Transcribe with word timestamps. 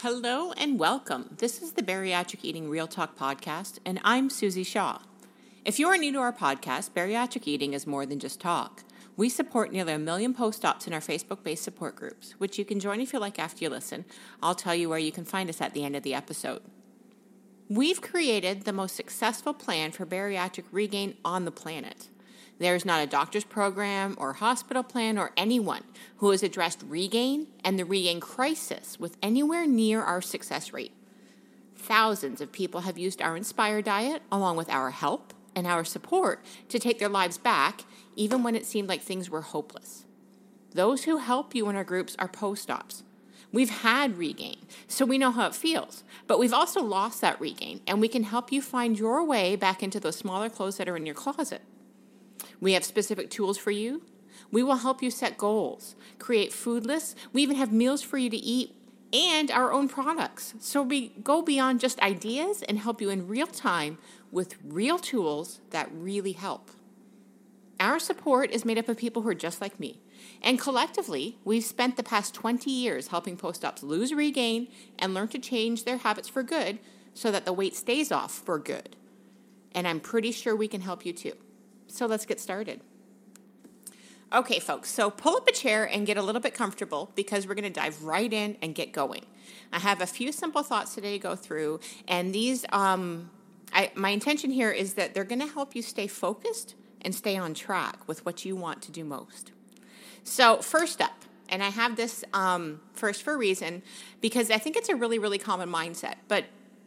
Hello 0.00 0.52
and 0.52 0.78
welcome. 0.78 1.34
This 1.38 1.62
is 1.62 1.72
the 1.72 1.82
Bariatric 1.82 2.40
Eating 2.42 2.68
Real 2.68 2.86
Talk 2.86 3.16
podcast, 3.16 3.78
and 3.82 3.98
I'm 4.04 4.28
Susie 4.28 4.62
Shaw. 4.62 4.98
If 5.64 5.78
you 5.78 5.88
are 5.88 5.96
new 5.96 6.12
to 6.12 6.18
our 6.18 6.34
podcast, 6.34 6.90
Bariatric 6.90 7.46
Eating 7.46 7.72
is 7.72 7.86
more 7.86 8.04
than 8.04 8.18
just 8.18 8.38
talk. 8.38 8.84
We 9.16 9.30
support 9.30 9.72
nearly 9.72 9.94
a 9.94 9.98
million 9.98 10.34
post 10.34 10.66
ops 10.66 10.86
in 10.86 10.92
our 10.92 11.00
Facebook 11.00 11.42
based 11.42 11.64
support 11.64 11.96
groups, 11.96 12.32
which 12.36 12.58
you 12.58 12.64
can 12.66 12.78
join 12.78 13.00
if 13.00 13.14
you 13.14 13.18
like 13.18 13.38
after 13.38 13.64
you 13.64 13.70
listen. 13.70 14.04
I'll 14.42 14.54
tell 14.54 14.74
you 14.74 14.90
where 14.90 14.98
you 14.98 15.10
can 15.10 15.24
find 15.24 15.48
us 15.48 15.62
at 15.62 15.72
the 15.72 15.82
end 15.82 15.96
of 15.96 16.02
the 16.02 16.12
episode. 16.12 16.60
We've 17.70 18.02
created 18.02 18.64
the 18.64 18.74
most 18.74 18.96
successful 18.96 19.54
plan 19.54 19.92
for 19.92 20.04
bariatric 20.04 20.64
regain 20.72 21.16
on 21.24 21.46
the 21.46 21.50
planet. 21.50 22.10
There's 22.58 22.86
not 22.86 23.02
a 23.02 23.06
doctor's 23.06 23.44
program 23.44 24.16
or 24.18 24.34
hospital 24.34 24.82
plan 24.82 25.18
or 25.18 25.32
anyone 25.36 25.84
who 26.18 26.30
has 26.30 26.42
addressed 26.42 26.82
regain 26.88 27.48
and 27.62 27.78
the 27.78 27.84
regain 27.84 28.20
crisis 28.20 28.98
with 28.98 29.18
anywhere 29.22 29.66
near 29.66 30.02
our 30.02 30.22
success 30.22 30.72
rate. 30.72 30.92
Thousands 31.76 32.40
of 32.40 32.52
people 32.52 32.80
have 32.80 32.96
used 32.96 33.20
our 33.20 33.36
Inspire 33.36 33.82
diet 33.82 34.22
along 34.32 34.56
with 34.56 34.70
our 34.70 34.90
help 34.90 35.34
and 35.54 35.66
our 35.66 35.84
support 35.84 36.42
to 36.68 36.78
take 36.78 36.98
their 36.98 37.08
lives 37.08 37.38
back, 37.38 37.84
even 38.14 38.42
when 38.42 38.56
it 38.56 38.66
seemed 38.66 38.88
like 38.88 39.02
things 39.02 39.28
were 39.28 39.42
hopeless. 39.42 40.04
Those 40.72 41.04
who 41.04 41.18
help 41.18 41.54
you 41.54 41.68
in 41.68 41.76
our 41.76 41.84
groups 41.84 42.16
are 42.18 42.28
post 42.28 42.70
ops. 42.70 43.02
We've 43.52 43.70
had 43.70 44.18
regain, 44.18 44.66
so 44.88 45.04
we 45.04 45.18
know 45.18 45.30
how 45.30 45.46
it 45.46 45.54
feels, 45.54 46.04
but 46.26 46.38
we've 46.38 46.52
also 46.52 46.82
lost 46.82 47.20
that 47.20 47.40
regain, 47.40 47.80
and 47.86 48.00
we 48.00 48.08
can 48.08 48.24
help 48.24 48.50
you 48.50 48.60
find 48.60 48.98
your 48.98 49.24
way 49.24 49.56
back 49.56 49.82
into 49.82 50.00
those 50.00 50.16
smaller 50.16 50.50
clothes 50.50 50.78
that 50.78 50.88
are 50.88 50.96
in 50.96 51.06
your 51.06 51.14
closet. 51.14 51.62
We 52.60 52.72
have 52.72 52.84
specific 52.84 53.30
tools 53.30 53.58
for 53.58 53.70
you. 53.70 54.02
We 54.50 54.62
will 54.62 54.76
help 54.76 55.02
you 55.02 55.10
set 55.10 55.38
goals, 55.38 55.96
create 56.18 56.52
food 56.52 56.86
lists. 56.86 57.14
We 57.32 57.42
even 57.42 57.56
have 57.56 57.72
meals 57.72 58.02
for 58.02 58.18
you 58.18 58.30
to 58.30 58.36
eat 58.36 58.74
and 59.12 59.50
our 59.50 59.72
own 59.72 59.88
products. 59.88 60.54
So 60.60 60.82
we 60.82 61.08
go 61.22 61.42
beyond 61.42 61.80
just 61.80 62.00
ideas 62.00 62.62
and 62.62 62.78
help 62.78 63.00
you 63.00 63.10
in 63.10 63.28
real 63.28 63.46
time 63.46 63.98
with 64.30 64.56
real 64.64 64.98
tools 64.98 65.60
that 65.70 65.88
really 65.92 66.32
help. 66.32 66.70
Our 67.78 67.98
support 67.98 68.50
is 68.50 68.64
made 68.64 68.78
up 68.78 68.88
of 68.88 68.96
people 68.96 69.22
who 69.22 69.28
are 69.28 69.34
just 69.34 69.60
like 69.60 69.78
me. 69.78 70.00
And 70.42 70.58
collectively, 70.58 71.38
we've 71.44 71.64
spent 71.64 71.96
the 71.96 72.02
past 72.02 72.34
20 72.34 72.70
years 72.70 73.08
helping 73.08 73.36
post 73.36 73.64
ops 73.64 73.82
lose 73.82 74.12
regain 74.12 74.68
and 74.98 75.14
learn 75.14 75.28
to 75.28 75.38
change 75.38 75.84
their 75.84 75.98
habits 75.98 76.28
for 76.28 76.42
good 76.42 76.78
so 77.14 77.30
that 77.30 77.44
the 77.44 77.52
weight 77.52 77.76
stays 77.76 78.10
off 78.10 78.32
for 78.32 78.58
good. 78.58 78.96
And 79.72 79.86
I'm 79.86 80.00
pretty 80.00 80.32
sure 80.32 80.56
we 80.56 80.68
can 80.68 80.80
help 80.80 81.04
you 81.04 81.12
too. 81.12 81.34
So 81.86 82.06
let's 82.06 82.26
get 82.26 82.40
started. 82.40 82.80
Okay, 84.32 84.58
folks, 84.58 84.90
so 84.90 85.08
pull 85.08 85.36
up 85.36 85.46
a 85.46 85.52
chair 85.52 85.84
and 85.84 86.04
get 86.04 86.16
a 86.16 86.22
little 86.22 86.40
bit 86.40 86.52
comfortable 86.52 87.12
because 87.14 87.46
we're 87.46 87.54
going 87.54 87.72
to 87.72 87.80
dive 87.80 88.02
right 88.02 88.32
in 88.32 88.56
and 88.60 88.74
get 88.74 88.92
going. 88.92 89.24
I 89.72 89.78
have 89.78 90.00
a 90.00 90.06
few 90.06 90.32
simple 90.32 90.64
thoughts 90.64 90.94
today 90.96 91.12
to 91.12 91.18
go 91.20 91.36
through, 91.36 91.78
and 92.08 92.34
these, 92.34 92.66
um, 92.72 93.30
I, 93.72 93.92
my 93.94 94.10
intention 94.10 94.50
here 94.50 94.72
is 94.72 94.94
that 94.94 95.14
they're 95.14 95.24
going 95.24 95.40
to 95.40 95.46
help 95.46 95.76
you 95.76 95.82
stay 95.82 96.08
focused 96.08 96.74
and 97.02 97.14
stay 97.14 97.36
on 97.36 97.54
track 97.54 98.08
with 98.08 98.26
what 98.26 98.44
you 98.44 98.56
want 98.56 98.82
to 98.82 98.90
do 98.90 99.04
most. 99.04 99.52
So, 100.24 100.56
first 100.56 101.00
up, 101.00 101.24
and 101.48 101.62
I 101.62 101.68
have 101.68 101.94
this 101.94 102.24
um, 102.32 102.80
first 102.94 103.22
for 103.22 103.34
a 103.34 103.36
reason 103.36 103.82
because 104.20 104.50
I 104.50 104.58
think 104.58 104.76
it's 104.76 104.88
a 104.88 104.96
really, 104.96 105.20
really 105.20 105.38
common 105.38 105.70
mindset, 105.70 106.14
but 106.26 106.46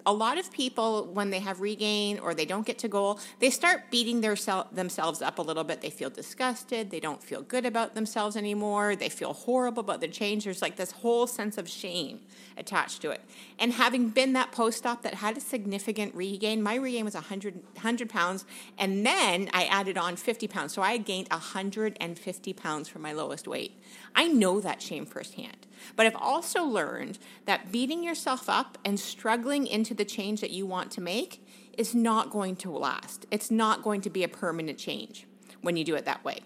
a 0.09 0.13
lot 0.13 0.39
of 0.39 0.51
people 0.51 1.05
when 1.13 1.29
they 1.29 1.39
have 1.39 1.61
regain 1.61 2.17
or 2.17 2.33
they 2.33 2.45
don't 2.45 2.65
get 2.65 2.79
to 2.79 2.87
goal 2.87 3.19
they 3.37 3.51
start 3.51 3.91
beating 3.91 4.21
their 4.21 4.35
themselves 4.71 5.21
up 5.21 5.37
a 5.37 5.41
little 5.41 5.63
bit. 5.63 5.81
They 5.81 5.89
feel 5.89 6.09
disgusted. 6.09 6.89
They 6.89 6.99
don't 6.99 7.21
feel 7.21 7.41
good 7.41 7.65
about 7.65 7.93
themselves 7.93 8.35
anymore. 8.35 8.95
They 8.95 9.09
feel 9.09 9.33
horrible 9.33 9.81
about 9.81 10.01
the 10.01 10.07
change. 10.07 10.45
There's 10.45 10.61
like 10.61 10.77
this 10.77 10.91
whole 10.91 11.27
sense 11.27 11.57
of 11.57 11.69
shame 11.69 12.21
attached 12.57 13.01
to 13.03 13.11
it. 13.11 13.21
And 13.59 13.73
having 13.73 14.09
been 14.09 14.33
that 14.33 14.51
post-op 14.51 15.03
that 15.03 15.15
had 15.15 15.37
a 15.37 15.41
significant 15.41 16.15
regain 16.15 16.63
my 16.63 16.75
regain 16.75 17.05
was 17.05 17.13
100, 17.13 17.55
100 17.73 18.09
pounds 18.09 18.45
and 18.77 19.05
then 19.05 19.49
i 19.53 19.65
added 19.65 19.97
on 19.97 20.15
50 20.15 20.47
pounds. 20.47 20.73
So 20.73 20.81
i 20.81 20.97
gained 20.97 21.27
150 21.29 22.53
pounds 22.53 22.89
from 22.89 23.01
my 23.01 23.13
lowest 23.13 23.47
weight. 23.47 23.79
I 24.15 24.27
know 24.27 24.59
that 24.59 24.81
shame 24.81 25.05
firsthand 25.05 25.67
but 25.95 26.05
I've 26.05 26.15
also 26.15 26.63
learned 26.63 27.19
that 27.45 27.71
beating 27.71 28.03
yourself 28.03 28.49
up 28.49 28.77
and 28.83 28.99
struggling 28.99 29.67
into 29.67 29.93
the 29.93 30.05
change 30.05 30.41
that 30.41 30.51
you 30.51 30.65
want 30.65 30.91
to 30.91 31.01
make 31.01 31.45
is 31.77 31.95
not 31.95 32.29
going 32.29 32.55
to 32.57 32.71
last. 32.71 33.25
It's 33.31 33.49
not 33.49 33.83
going 33.83 34.01
to 34.01 34.09
be 34.09 34.23
a 34.23 34.27
permanent 34.27 34.77
change 34.77 35.25
when 35.61 35.77
you 35.77 35.83
do 35.83 35.95
it 35.95 36.05
that 36.05 36.23
way. 36.23 36.39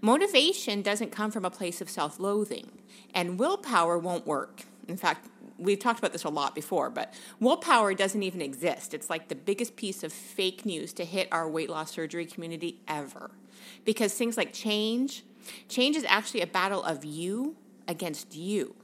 Motivation 0.00 0.82
doesn't 0.82 1.12
come 1.12 1.30
from 1.30 1.44
a 1.44 1.50
place 1.50 1.80
of 1.80 1.90
self 1.90 2.18
loathing, 2.18 2.70
and 3.14 3.38
willpower 3.38 3.98
won't 3.98 4.26
work. 4.26 4.64
In 4.86 4.96
fact, 4.96 5.28
we've 5.58 5.78
talked 5.78 5.98
about 5.98 6.12
this 6.12 6.24
a 6.24 6.28
lot 6.28 6.54
before, 6.54 6.88
but 6.88 7.12
willpower 7.40 7.92
doesn't 7.94 8.22
even 8.22 8.40
exist. 8.40 8.94
It's 8.94 9.10
like 9.10 9.28
the 9.28 9.34
biggest 9.34 9.76
piece 9.76 10.02
of 10.02 10.12
fake 10.12 10.64
news 10.64 10.92
to 10.94 11.04
hit 11.04 11.28
our 11.32 11.48
weight 11.48 11.68
loss 11.68 11.90
surgery 11.90 12.26
community 12.26 12.78
ever. 12.86 13.30
Because 13.84 14.14
things 14.14 14.36
like 14.36 14.52
change, 14.52 15.24
change 15.68 15.96
is 15.96 16.04
actually 16.08 16.40
a 16.40 16.46
battle 16.46 16.82
of 16.82 17.04
you 17.04 17.56
against 17.88 18.36
you. 18.36 18.76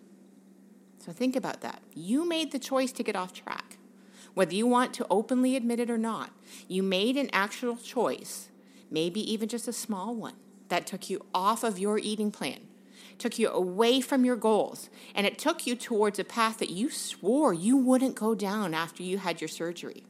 So 0.99 1.13
think 1.13 1.37
about 1.37 1.61
that. 1.61 1.83
You 1.95 2.27
made 2.27 2.51
the 2.51 2.59
choice 2.59 2.91
to 2.93 3.03
get 3.03 3.15
off 3.15 3.35
track. 3.35 3.77
Whether 4.33 4.55
you 4.55 4.67
want 4.67 4.95
to 4.95 5.07
openly 5.11 5.55
admit 5.55 5.79
it 5.79 5.91
or 5.91 5.99
not, 5.99 6.31
you 6.67 6.83
made 6.83 7.17
an 7.17 7.29
actual 7.33 7.77
choice, 7.77 8.49
maybe 8.91 9.21
even 9.31 9.49
just 9.49 9.69
a 9.69 9.73
small 9.73 10.15
one, 10.15 10.35
that 10.71 10.87
took 10.87 11.11
you 11.11 11.25
off 11.35 11.63
of 11.63 11.79
your 11.79 11.99
eating 11.99 12.31
plan, 12.31 12.61
took 13.19 13.39
you 13.39 13.51
away 13.51 14.01
from 14.01 14.25
your 14.25 14.35
goals, 14.35 14.89
and 15.15 15.27
it 15.27 15.39
took 15.39 15.67
you 15.67 15.77
towards 15.77 16.19
a 16.19 16.25
path 16.25 16.59
that 16.59 16.71
you 16.71 16.91
swore 16.91 17.53
you 17.53 17.77
wouldn't 17.77 18.17
go 18.17 18.35
down 18.35 18.73
after 18.73 19.03
you 19.03 19.19
had 19.19 19.41
your 19.41 19.49
surgery. 19.49 20.05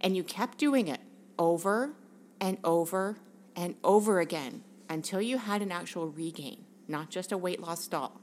And 0.00 0.16
you 0.16 0.22
kept 0.22 0.56
doing 0.56 0.88
it 0.88 1.00
over 1.38 1.92
and 2.40 2.58
over 2.62 3.18
and 3.56 3.74
over 3.82 4.20
again 4.20 4.62
until 4.88 5.20
you 5.20 5.38
had 5.38 5.62
an 5.62 5.72
actual 5.72 6.08
regain 6.08 6.65
not 6.88 7.10
just 7.10 7.32
a 7.32 7.38
weight 7.38 7.60
loss 7.60 7.84
stall. 7.84 8.20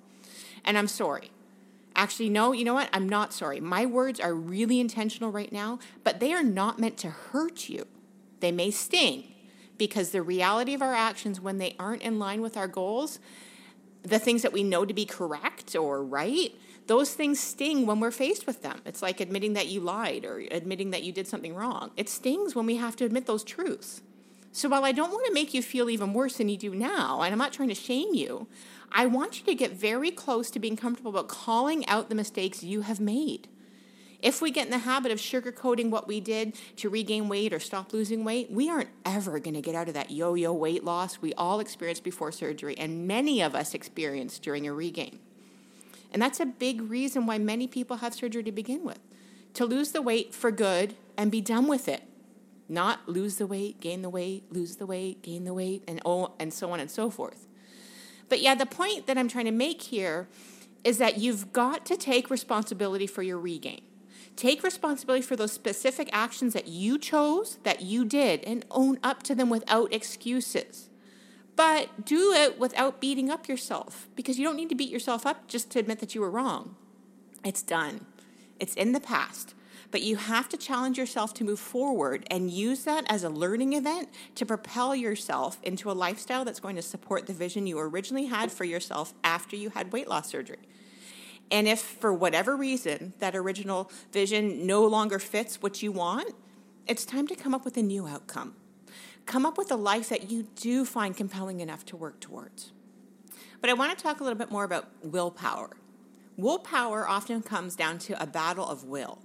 And 0.63 0.77
I'm 0.77 0.87
sorry. 0.87 1.31
Actually, 1.95 2.29
no, 2.29 2.51
you 2.53 2.65
know 2.65 2.73
what? 2.73 2.89
I'm 2.91 3.07
not 3.07 3.33
sorry. 3.33 3.59
My 3.59 3.85
words 3.85 4.19
are 4.19 4.33
really 4.33 4.79
intentional 4.79 5.31
right 5.31 5.51
now, 5.51 5.79
but 6.03 6.19
they 6.19 6.33
are 6.33 6.43
not 6.43 6.79
meant 6.79 6.97
to 6.99 7.09
hurt 7.09 7.69
you. 7.69 7.85
They 8.39 8.51
may 8.51 8.71
sting 8.71 9.25
because 9.77 10.09
the 10.09 10.21
reality 10.21 10.73
of 10.73 10.81
our 10.81 10.93
actions 10.93 11.39
when 11.39 11.57
they 11.57 11.75
aren't 11.77 12.01
in 12.01 12.19
line 12.19 12.41
with 12.41 12.57
our 12.57 12.67
goals, 12.67 13.19
the 14.01 14.19
things 14.19 14.41
that 14.41 14.53
we 14.53 14.63
know 14.63 14.85
to 14.85 14.93
be 14.93 15.05
correct 15.05 15.75
or 15.75 16.03
right, 16.03 16.53
those 16.87 17.13
things 17.13 17.39
sting 17.39 17.85
when 17.85 17.99
we're 17.99 18.11
faced 18.11 18.45
with 18.45 18.61
them. 18.61 18.81
It's 18.85 19.01
like 19.01 19.19
admitting 19.19 19.53
that 19.53 19.67
you 19.67 19.79
lied 19.79 20.25
or 20.25 20.39
admitting 20.51 20.91
that 20.91 21.03
you 21.03 21.11
did 21.11 21.27
something 21.27 21.55
wrong. 21.55 21.91
It 21.95 22.09
stings 22.09 22.55
when 22.55 22.65
we 22.65 22.75
have 22.77 22.95
to 22.97 23.05
admit 23.05 23.25
those 23.25 23.43
truths. 23.43 24.01
So 24.55 24.69
while 24.69 24.85
I 24.85 24.91
don't 24.91 25.11
want 25.11 25.25
to 25.25 25.33
make 25.33 25.55
you 25.55 25.63
feel 25.63 25.89
even 25.89 26.13
worse 26.13 26.37
than 26.37 26.47
you 26.47 26.57
do 26.57 26.75
now, 26.75 27.21
and 27.21 27.33
I'm 27.33 27.39
not 27.39 27.53
trying 27.53 27.69
to 27.69 27.75
shame 27.75 28.13
you, 28.13 28.47
I 28.91 29.07
want 29.07 29.39
you 29.39 29.45
to 29.47 29.55
get 29.55 29.71
very 29.71 30.11
close 30.11 30.51
to 30.51 30.59
being 30.59 30.77
comfortable 30.77 31.09
about 31.09 31.27
calling 31.27 31.85
out 31.87 32.07
the 32.07 32.15
mistakes 32.15 32.63
you 32.63 32.81
have 32.81 32.99
made. 32.99 33.47
If 34.21 34.43
we 34.43 34.51
get 34.51 34.65
in 34.65 34.71
the 34.71 34.77
habit 34.77 35.11
of 35.11 35.17
sugarcoating 35.17 35.89
what 35.89 36.07
we 36.07 36.19
did 36.19 36.53
to 36.77 36.87
regain 36.87 37.29
weight 37.29 37.51
or 37.51 37.59
stop 37.59 37.93
losing 37.93 38.23
weight, 38.23 38.51
we 38.51 38.69
aren't 38.69 38.91
ever 39.03 39.39
going 39.39 39.55
to 39.55 39.61
get 39.61 39.73
out 39.73 39.87
of 39.87 39.95
that 39.95 40.11
yo 40.11 40.35
yo 40.35 40.53
weight 40.53 40.83
loss 40.83 41.19
we 41.19 41.33
all 41.33 41.59
experienced 41.59 42.03
before 42.03 42.31
surgery, 42.31 42.77
and 42.77 43.07
many 43.07 43.41
of 43.41 43.55
us 43.55 43.73
experienced 43.73 44.43
during 44.43 44.67
a 44.67 44.73
regain. 44.73 45.17
And 46.13 46.21
that's 46.21 46.39
a 46.39 46.45
big 46.45 46.79
reason 46.79 47.25
why 47.25 47.39
many 47.39 47.65
people 47.65 47.97
have 47.97 48.13
surgery 48.13 48.43
to 48.43 48.51
begin 48.51 48.83
with 48.83 48.99
to 49.55 49.65
lose 49.65 49.91
the 49.91 50.01
weight 50.01 50.33
for 50.33 50.51
good 50.51 50.95
and 51.17 51.31
be 51.31 51.41
done 51.41 51.67
with 51.67 51.87
it 51.87 52.03
not 52.73 53.07
lose 53.07 53.37
the 53.37 53.47
weight, 53.47 53.79
gain 53.79 54.01
the 54.01 54.09
weight, 54.09 54.51
lose 54.51 54.77
the 54.77 54.85
weight, 54.85 55.21
gain 55.21 55.45
the 55.45 55.53
weight, 55.53 55.83
and 55.87 56.01
oh, 56.05 56.33
and 56.39 56.53
so 56.53 56.71
on 56.71 56.79
and 56.79 56.89
so 56.89 57.09
forth. 57.09 57.47
But 58.29 58.41
yeah, 58.41 58.55
the 58.55 58.65
point 58.65 59.07
that 59.07 59.17
I'm 59.17 59.27
trying 59.27 59.45
to 59.45 59.51
make 59.51 59.83
here 59.83 60.27
is 60.83 60.97
that 60.97 61.17
you've 61.17 61.53
got 61.53 61.85
to 61.85 61.95
take 61.95 62.29
responsibility 62.29 63.07
for 63.07 63.21
your 63.23 63.39
regain. 63.39 63.81
Take 64.35 64.63
responsibility 64.63 65.21
for 65.21 65.35
those 65.35 65.51
specific 65.51 66.09
actions 66.11 66.53
that 66.53 66.67
you 66.67 66.97
chose, 66.97 67.59
that 67.63 67.81
you 67.81 68.03
did, 68.03 68.43
and 68.43 68.65
own 68.71 68.97
up 69.03 69.21
to 69.23 69.35
them 69.35 69.49
without 69.49 69.93
excuses. 69.93 70.89
But 71.55 72.05
do 72.05 72.31
it 72.33 72.57
without 72.57 72.99
beating 72.99 73.29
up 73.29 73.47
yourself 73.47 74.07
because 74.15 74.39
you 74.39 74.45
don't 74.45 74.55
need 74.55 74.69
to 74.69 74.75
beat 74.75 74.89
yourself 74.89 75.25
up 75.27 75.47
just 75.47 75.69
to 75.71 75.79
admit 75.79 75.99
that 75.99 76.15
you 76.15 76.21
were 76.21 76.31
wrong. 76.31 76.75
It's 77.45 77.61
done, 77.61 78.07
it's 78.59 78.73
in 78.73 78.93
the 78.93 78.99
past 78.99 79.53
but 79.93 80.01
you 80.01 80.15
have 80.15 80.49
to 80.49 80.57
challenge 80.57 80.97
yourself 80.97 81.35
to 81.35 81.43
move 81.43 81.59
forward 81.59 82.25
and 82.31 82.49
use 82.49 82.83
that 82.83 83.05
as 83.07 83.23
a 83.23 83.29
learning 83.29 83.73
event 83.73 84.09
to 84.33 84.43
propel 84.43 84.95
yourself 84.95 85.59
into 85.61 85.91
a 85.91 85.93
lifestyle 85.93 86.43
that's 86.43 86.59
going 86.59 86.75
to 86.75 86.81
support 86.81 87.27
the 87.27 87.33
vision 87.33 87.67
you 87.67 87.77
originally 87.77 88.25
had 88.25 88.51
for 88.51 88.63
yourself 88.63 89.13
after 89.23 89.55
you 89.55 89.69
had 89.69 89.93
weight 89.93 90.07
loss 90.07 90.29
surgery. 90.29 90.57
And 91.51 91.67
if 91.67 91.79
for 91.79 92.11
whatever 92.11 92.57
reason 92.57 93.13
that 93.19 93.35
original 93.35 93.91
vision 94.11 94.65
no 94.65 94.83
longer 94.83 95.19
fits 95.19 95.61
what 95.61 95.83
you 95.83 95.91
want, 95.91 96.33
it's 96.87 97.05
time 97.05 97.27
to 97.27 97.35
come 97.35 97.53
up 97.53 97.63
with 97.63 97.77
a 97.77 97.83
new 97.83 98.07
outcome. 98.07 98.55
Come 99.27 99.45
up 99.45 99.59
with 99.59 99.71
a 99.71 99.75
life 99.75 100.09
that 100.09 100.31
you 100.31 100.47
do 100.55 100.85
find 100.85 101.15
compelling 101.15 101.59
enough 101.59 101.85
to 101.85 101.95
work 101.95 102.19
towards. 102.19 102.71
But 103.61 103.69
I 103.69 103.73
want 103.73 103.95
to 103.95 104.03
talk 104.03 104.21
a 104.21 104.23
little 104.23 104.39
bit 104.39 104.49
more 104.49 104.63
about 104.63 104.89
willpower 105.03 105.77
Willpower 106.35 107.07
often 107.07 107.43
comes 107.43 107.75
down 107.75 107.99
to 107.99 108.21
a 108.21 108.25
battle 108.25 108.67
of 108.67 108.85
will. 108.85 109.19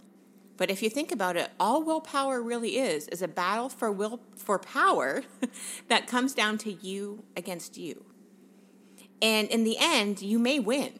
But 0.58 0.70
if 0.70 0.82
you 0.82 0.90
think 0.90 1.12
about 1.12 1.36
it, 1.36 1.50
all 1.58 1.82
willpower 1.82 2.42
really 2.42 2.76
is 2.76 3.08
is 3.08 3.22
a 3.22 3.28
battle 3.28 3.70
for 3.70 3.90
will 3.90 4.20
for 4.36 4.58
power 4.58 5.22
that 5.88 6.06
comes 6.06 6.34
down 6.34 6.58
to 6.58 6.72
you 6.72 7.24
against 7.36 7.78
you. 7.78 8.04
And 9.22 9.48
in 9.48 9.64
the 9.64 9.76
end, 9.80 10.20
you 10.20 10.38
may 10.38 10.58
win, 10.58 10.98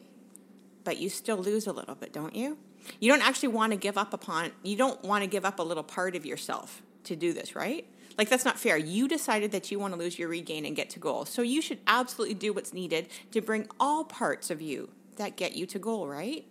but 0.83 0.97
you 0.97 1.09
still 1.09 1.37
lose 1.37 1.67
a 1.67 1.73
little 1.73 1.95
bit, 1.95 2.11
don't 2.11 2.35
you? 2.35 2.57
You 2.99 3.11
don't 3.11 3.21
actually 3.21 3.49
want 3.49 3.73
to 3.73 3.77
give 3.77 3.97
up 3.97 4.13
upon 4.13 4.51
you 4.63 4.77
don't 4.77 5.03
want 5.03 5.23
to 5.23 5.27
give 5.29 5.45
up 5.45 5.59
a 5.59 5.63
little 5.63 5.83
part 5.83 6.15
of 6.15 6.25
yourself 6.25 6.81
to 7.03 7.17
do 7.17 7.33
this, 7.33 7.53
right? 7.55 7.85
Like 8.17 8.29
that's 8.29 8.45
not 8.45 8.57
fair. 8.57 8.77
You 8.77 9.09
decided 9.09 9.51
that 9.51 9.71
you 9.71 9.79
want 9.79 9.93
to 9.93 9.99
lose 9.99 10.17
your 10.17 10.29
regain 10.29 10.65
and 10.65 10.75
get 10.75 10.89
to 10.91 10.99
goal. 10.99 11.25
So 11.25 11.41
you 11.41 11.61
should 11.61 11.79
absolutely 11.85 12.35
do 12.35 12.53
what's 12.53 12.73
needed 12.73 13.09
to 13.31 13.41
bring 13.41 13.67
all 13.77 14.05
parts 14.05 14.49
of 14.49 14.61
you 14.61 14.89
that 15.17 15.35
get 15.35 15.55
you 15.55 15.65
to 15.67 15.79
goal, 15.79 16.07
right? 16.07 16.45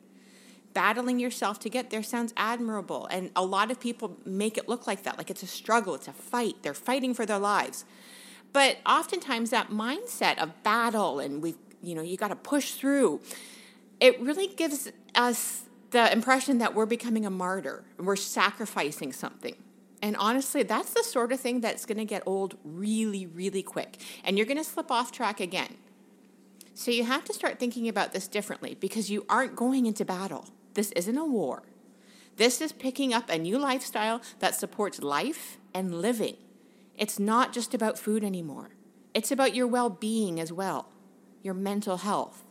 Battling 0.79 1.19
yourself 1.19 1.59
to 1.59 1.69
get 1.69 1.91
there 1.91 2.05
sounds 2.05 2.33
admirable. 2.37 3.09
And 3.11 3.33
a 3.35 3.45
lot 3.45 3.73
of 3.73 3.81
people 3.81 4.17
make 4.25 4.57
it 4.57 4.69
look 4.69 4.87
like 4.87 5.03
that, 5.03 5.19
like 5.19 5.29
it's 5.29 5.43
a 5.43 5.47
struggle, 5.49 5.97
it's 5.97 6.07
a 6.07 6.13
fight. 6.13 6.63
They're 6.63 6.73
fighting 6.73 7.15
for 7.15 7.27
their 7.27 7.41
lives. 7.41 7.85
But 8.53 8.77
oftentimes 8.87 9.51
that 9.51 9.71
mindset 9.71 10.39
of 10.39 10.63
battle 10.63 11.19
and 11.19 11.43
we've, 11.43 11.59
you 11.83 11.97
know, 11.97 12.03
you 12.03 12.17
got 12.17 12.29
to 12.29 12.37
push 12.37 12.75
through, 12.75 13.21
it 13.99 14.21
really 14.21 14.47
gives 14.47 14.93
us 15.17 15.65
the 15.91 16.13
impression 16.13 16.59
that 16.59 16.77
we're 16.77 16.87
becoming 16.87 17.27
a 17.27 17.31
martyr 17.31 17.83
and 17.99 18.07
we're 18.07 18.15
sacrificing 18.15 19.13
something. 19.13 19.57
And 20.01 20.15
honestly, 20.17 20.63
that's 20.63 20.95
the 20.95 21.03
sort 21.03 21.33
of 21.33 21.41
thing 21.41 21.61
that's 21.61 21.87
going 21.87 21.99
to 21.99 22.05
get 22.05 22.23
old 22.25 22.57
really, 22.63 23.27
really 23.27 23.65
quick. 23.65 23.97
And 24.23 24.39
you're 24.39 24.47
going 24.47 24.59
to 24.59 24.65
slip 24.65 24.93
off 24.93 25.11
track 25.11 25.41
again. 25.41 25.75
So 26.75 26.93
you 26.93 27.03
have 27.03 27.25
to 27.25 27.35
start 27.35 27.59
thinking 27.59 27.89
about 27.89 28.13
this 28.13 28.29
differently 28.29 28.77
because 28.79 29.11
you 29.11 29.27
aren't 29.29 29.57
going 29.57 29.87
into 29.87 30.05
battle. 30.05 30.47
This 30.79 30.93
isn't 30.93 31.19
a 31.19 31.25
war. 31.25 31.65
This 32.37 32.61
is 32.61 32.71
picking 32.71 33.13
up 33.13 33.29
a 33.29 33.37
new 33.37 33.59
lifestyle 33.59 34.23
that 34.39 34.55
supports 34.55 35.03
life 35.03 35.59
and 35.75 35.93
living. 36.01 36.37
It's 36.97 37.19
not 37.19 37.53
just 37.53 37.75
about 37.75 37.99
food 37.99 38.23
anymore, 38.23 38.71
it's 39.13 39.33
about 39.33 39.57
your 39.57 39.67
well 39.67 39.91
being 39.91 40.39
as 40.39 40.53
well, 40.53 40.87
your 41.43 41.55
mental 41.55 41.97
health. 41.97 42.45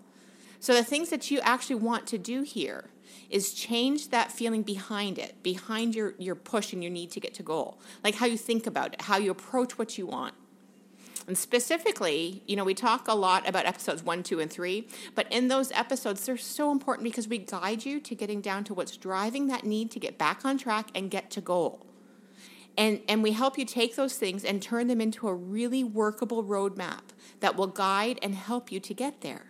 So, 0.60 0.74
the 0.74 0.84
things 0.84 1.10
that 1.10 1.32
you 1.32 1.40
actually 1.40 1.78
want 1.78 2.06
to 2.08 2.18
do 2.18 2.42
here 2.42 2.90
is 3.30 3.54
change 3.54 4.10
that 4.10 4.30
feeling 4.30 4.62
behind 4.62 5.18
it, 5.18 5.42
behind 5.42 5.96
your, 5.96 6.14
your 6.18 6.36
push 6.36 6.74
and 6.74 6.84
your 6.84 6.92
need 6.92 7.12
to 7.12 7.22
get 7.22 7.34
to 7.36 7.44
goal. 7.44 7.80
Like 8.04 8.16
how 8.16 8.26
you 8.26 8.38
think 8.38 8.68
about 8.68 8.94
it, 8.94 9.04
how 9.04 9.16
you 9.16 9.32
approach 9.32 9.78
what 9.78 9.98
you 9.98 10.06
want. 10.06 10.36
And 11.28 11.38
specifically, 11.38 12.42
you 12.48 12.56
know, 12.56 12.64
we 12.64 12.74
talk 12.74 13.10
a 13.10 13.14
lot 13.14 13.48
about 13.48 13.66
episodes 13.66 14.02
one, 14.02 14.24
two, 14.24 14.40
and 14.40 14.50
three, 14.50 14.88
but 15.14 15.28
in 15.30 15.50
those 15.50 15.72
episodes, 15.74 16.26
they're 16.26 16.38
so 16.38 16.72
important 16.72 17.04
because 17.04 17.28
we 17.28 17.38
guide 17.38 17.86
you 17.86 18.00
to 18.00 18.16
getting 18.16 18.40
down 18.40 18.64
to 18.64 18.74
what's 18.74 18.96
driving 18.96 19.48
that 19.48 19.66
need 19.66 19.92
to 19.92 20.00
get 20.00 20.18
back 20.18 20.46
on 20.46 20.58
track 20.58 20.88
and 20.96 21.12
get 21.12 21.30
to 21.32 21.42
goal. 21.42 21.86
And, 22.78 23.02
and 23.10 23.24
we 23.24 23.32
help 23.34 23.58
you 23.58 23.66
take 23.66 23.96
those 23.96 24.16
things 24.16 24.46
and 24.46 24.62
turn 24.62 24.88
them 24.88 25.02
into 25.02 25.28
a 25.28 25.34
really 25.34 25.84
workable 25.84 26.44
roadmap 26.44 27.02
that 27.42 27.58
will 27.58 27.68
guide 27.68 28.20
and 28.22 28.34
help 28.34 28.72
you 28.72 28.80
to 28.80 28.94
get 28.94 29.22
there. 29.22 29.48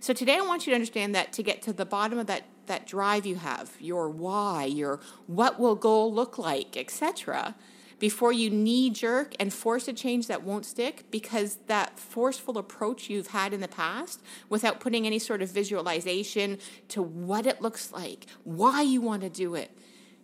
So 0.00 0.12
today 0.12 0.36
I 0.36 0.40
want 0.40 0.66
you 0.66 0.72
to 0.72 0.74
understand 0.74 1.14
that 1.14 1.32
to 1.34 1.42
get 1.42 1.62
to 1.62 1.72
the 1.72 1.86
bottom 1.86 2.18
of 2.18 2.26
that, 2.26 2.44
that 2.66 2.86
drive 2.86 3.24
you 3.24 3.36
have, 3.36 3.72
your 3.80 4.10
why, 4.10 4.64
your 4.64 5.00
what 5.26 5.58
will 5.58 5.74
goal 5.74 6.12
look 6.12 6.36
like, 6.36 6.76
etc., 6.76 7.54
before 7.98 8.32
you 8.32 8.50
knee 8.50 8.90
jerk 8.90 9.34
and 9.40 9.52
force 9.52 9.88
a 9.88 9.92
change 9.92 10.26
that 10.28 10.42
won't 10.42 10.64
stick 10.64 11.04
because 11.10 11.56
that 11.66 11.98
forceful 11.98 12.58
approach 12.58 13.10
you've 13.10 13.28
had 13.28 13.52
in 13.52 13.60
the 13.60 13.68
past 13.68 14.22
without 14.48 14.80
putting 14.80 15.06
any 15.06 15.18
sort 15.18 15.42
of 15.42 15.50
visualization 15.50 16.58
to 16.88 17.02
what 17.02 17.46
it 17.46 17.60
looks 17.60 17.92
like, 17.92 18.26
why 18.44 18.82
you 18.82 19.00
want 19.00 19.22
to 19.22 19.28
do 19.28 19.54
it, 19.54 19.76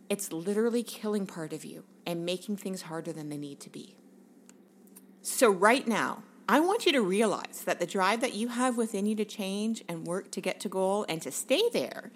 it's 0.08 0.32
literally 0.32 0.82
killing 0.82 1.26
part 1.26 1.52
of 1.52 1.64
you 1.64 1.84
and 2.06 2.24
making 2.24 2.56
things 2.56 2.82
harder 2.82 3.12
than 3.12 3.28
they 3.28 3.38
need 3.38 3.58
to 3.60 3.70
be. 3.70 3.96
So, 5.22 5.50
right 5.50 5.88
now, 5.88 6.22
I 6.46 6.60
want 6.60 6.84
you 6.84 6.92
to 6.92 7.00
realize 7.00 7.62
that 7.64 7.80
the 7.80 7.86
drive 7.86 8.20
that 8.20 8.34
you 8.34 8.48
have 8.48 8.76
within 8.76 9.06
you 9.06 9.16
to 9.16 9.24
change 9.24 9.82
and 9.88 10.06
work 10.06 10.30
to 10.32 10.42
get 10.42 10.60
to 10.60 10.68
goal 10.68 11.06
and 11.08 11.22
to 11.22 11.32
stay 11.32 11.62
there, 11.72 12.12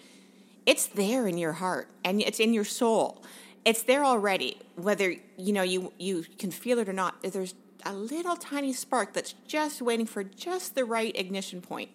it's 0.67 0.87
there 0.87 1.27
in 1.27 1.39
your 1.39 1.55
heart 1.55 1.89
and 2.05 2.21
it's 2.21 2.39
in 2.39 2.53
your 2.53 2.67
soul 2.67 3.25
it's 3.69 3.83
there 3.83 4.03
already 4.03 4.57
whether 4.77 5.15
you 5.37 5.53
know 5.53 5.63
you 5.63 5.93
you 5.99 6.25
can 6.39 6.51
feel 6.51 6.79
it 6.79 6.89
or 6.89 6.93
not 6.95 7.23
there's 7.23 7.55
a 7.85 7.93
little 7.93 8.35
tiny 8.35 8.73
spark 8.73 9.13
that's 9.13 9.35
just 9.47 9.83
waiting 9.83 10.07
for 10.07 10.25
just 10.25 10.75
the 10.75 10.85
right 10.85 11.15
ignition 11.15 11.61
point. 11.61 11.91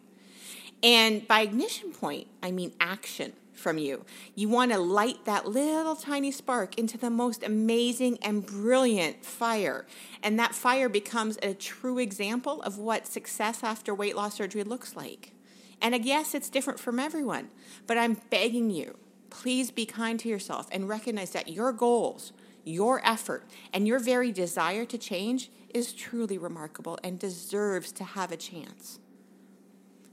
And 0.81 1.27
by 1.27 1.41
ignition 1.41 1.91
point 1.91 2.27
i 2.43 2.51
mean 2.51 2.73
action 2.79 3.33
from 3.53 3.77
you. 3.77 4.05
You 4.35 4.49
want 4.49 4.71
to 4.71 4.79
light 4.79 5.25
that 5.25 5.47
little 5.47 5.95
tiny 5.95 6.31
spark 6.31 6.77
into 6.77 6.97
the 6.97 7.09
most 7.09 7.43
amazing 7.43 8.17
and 8.21 8.45
brilliant 8.45 9.23
fire. 9.23 9.85
And 10.21 10.39
that 10.39 10.55
fire 10.55 10.89
becomes 10.89 11.37
a 11.41 11.53
true 11.53 11.99
example 11.99 12.61
of 12.63 12.77
what 12.77 13.07
success 13.07 13.63
after 13.63 13.93
weight 13.93 14.15
loss 14.15 14.35
surgery 14.35 14.63
looks 14.63 14.95
like. 14.95 15.33
And 15.81 16.05
yes 16.05 16.35
it's 16.35 16.49
different 16.49 16.79
from 16.79 16.99
everyone 16.99 17.49
but 17.87 17.97
i'm 17.97 18.17
begging 18.29 18.69
you 18.69 18.97
please 19.33 19.71
be 19.71 19.85
kind 19.85 20.19
to 20.19 20.29
yourself 20.29 20.67
and 20.71 20.87
recognize 20.87 21.31
that 21.31 21.49
your 21.49 21.73
goals, 21.73 22.31
your 22.63 23.05
effort, 23.05 23.43
and 23.73 23.87
your 23.87 23.99
very 23.99 24.31
desire 24.31 24.85
to 24.85 24.97
change 24.97 25.51
is 25.73 25.91
truly 25.91 26.37
remarkable 26.37 26.99
and 27.03 27.19
deserves 27.19 27.91
to 27.91 28.03
have 28.03 28.31
a 28.31 28.37
chance. 28.37 28.99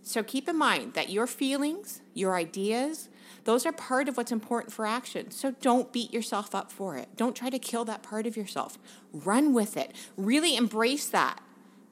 So 0.03 0.23
keep 0.23 0.49
in 0.49 0.57
mind 0.57 0.95
that 0.95 1.11
your 1.11 1.27
feelings, 1.27 2.01
your 2.15 2.35
ideas, 2.35 3.11
those 3.45 3.67
are 3.67 3.73
part 3.73 4.09
of 4.09 4.17
what's 4.17 4.33
important 4.33 4.73
for 4.73 4.87
action. 4.87 5.31
So 5.31 5.53
don't 5.61 5.93
beat 5.93 6.13
yourself 6.13 6.55
up 6.55 6.73
for 6.73 6.97
it. 6.97 7.09
Don't 7.17 7.37
try 7.37 7.51
to 7.51 7.59
kill 7.59 7.85
that 7.85 8.03
part 8.03 8.27
of 8.27 8.37
yourself. 8.37 8.79
Run 9.13 9.53
with 9.53 9.77
it. 9.77 9.95
Really 10.17 10.57
embrace 10.57 11.07
that. 11.09 11.41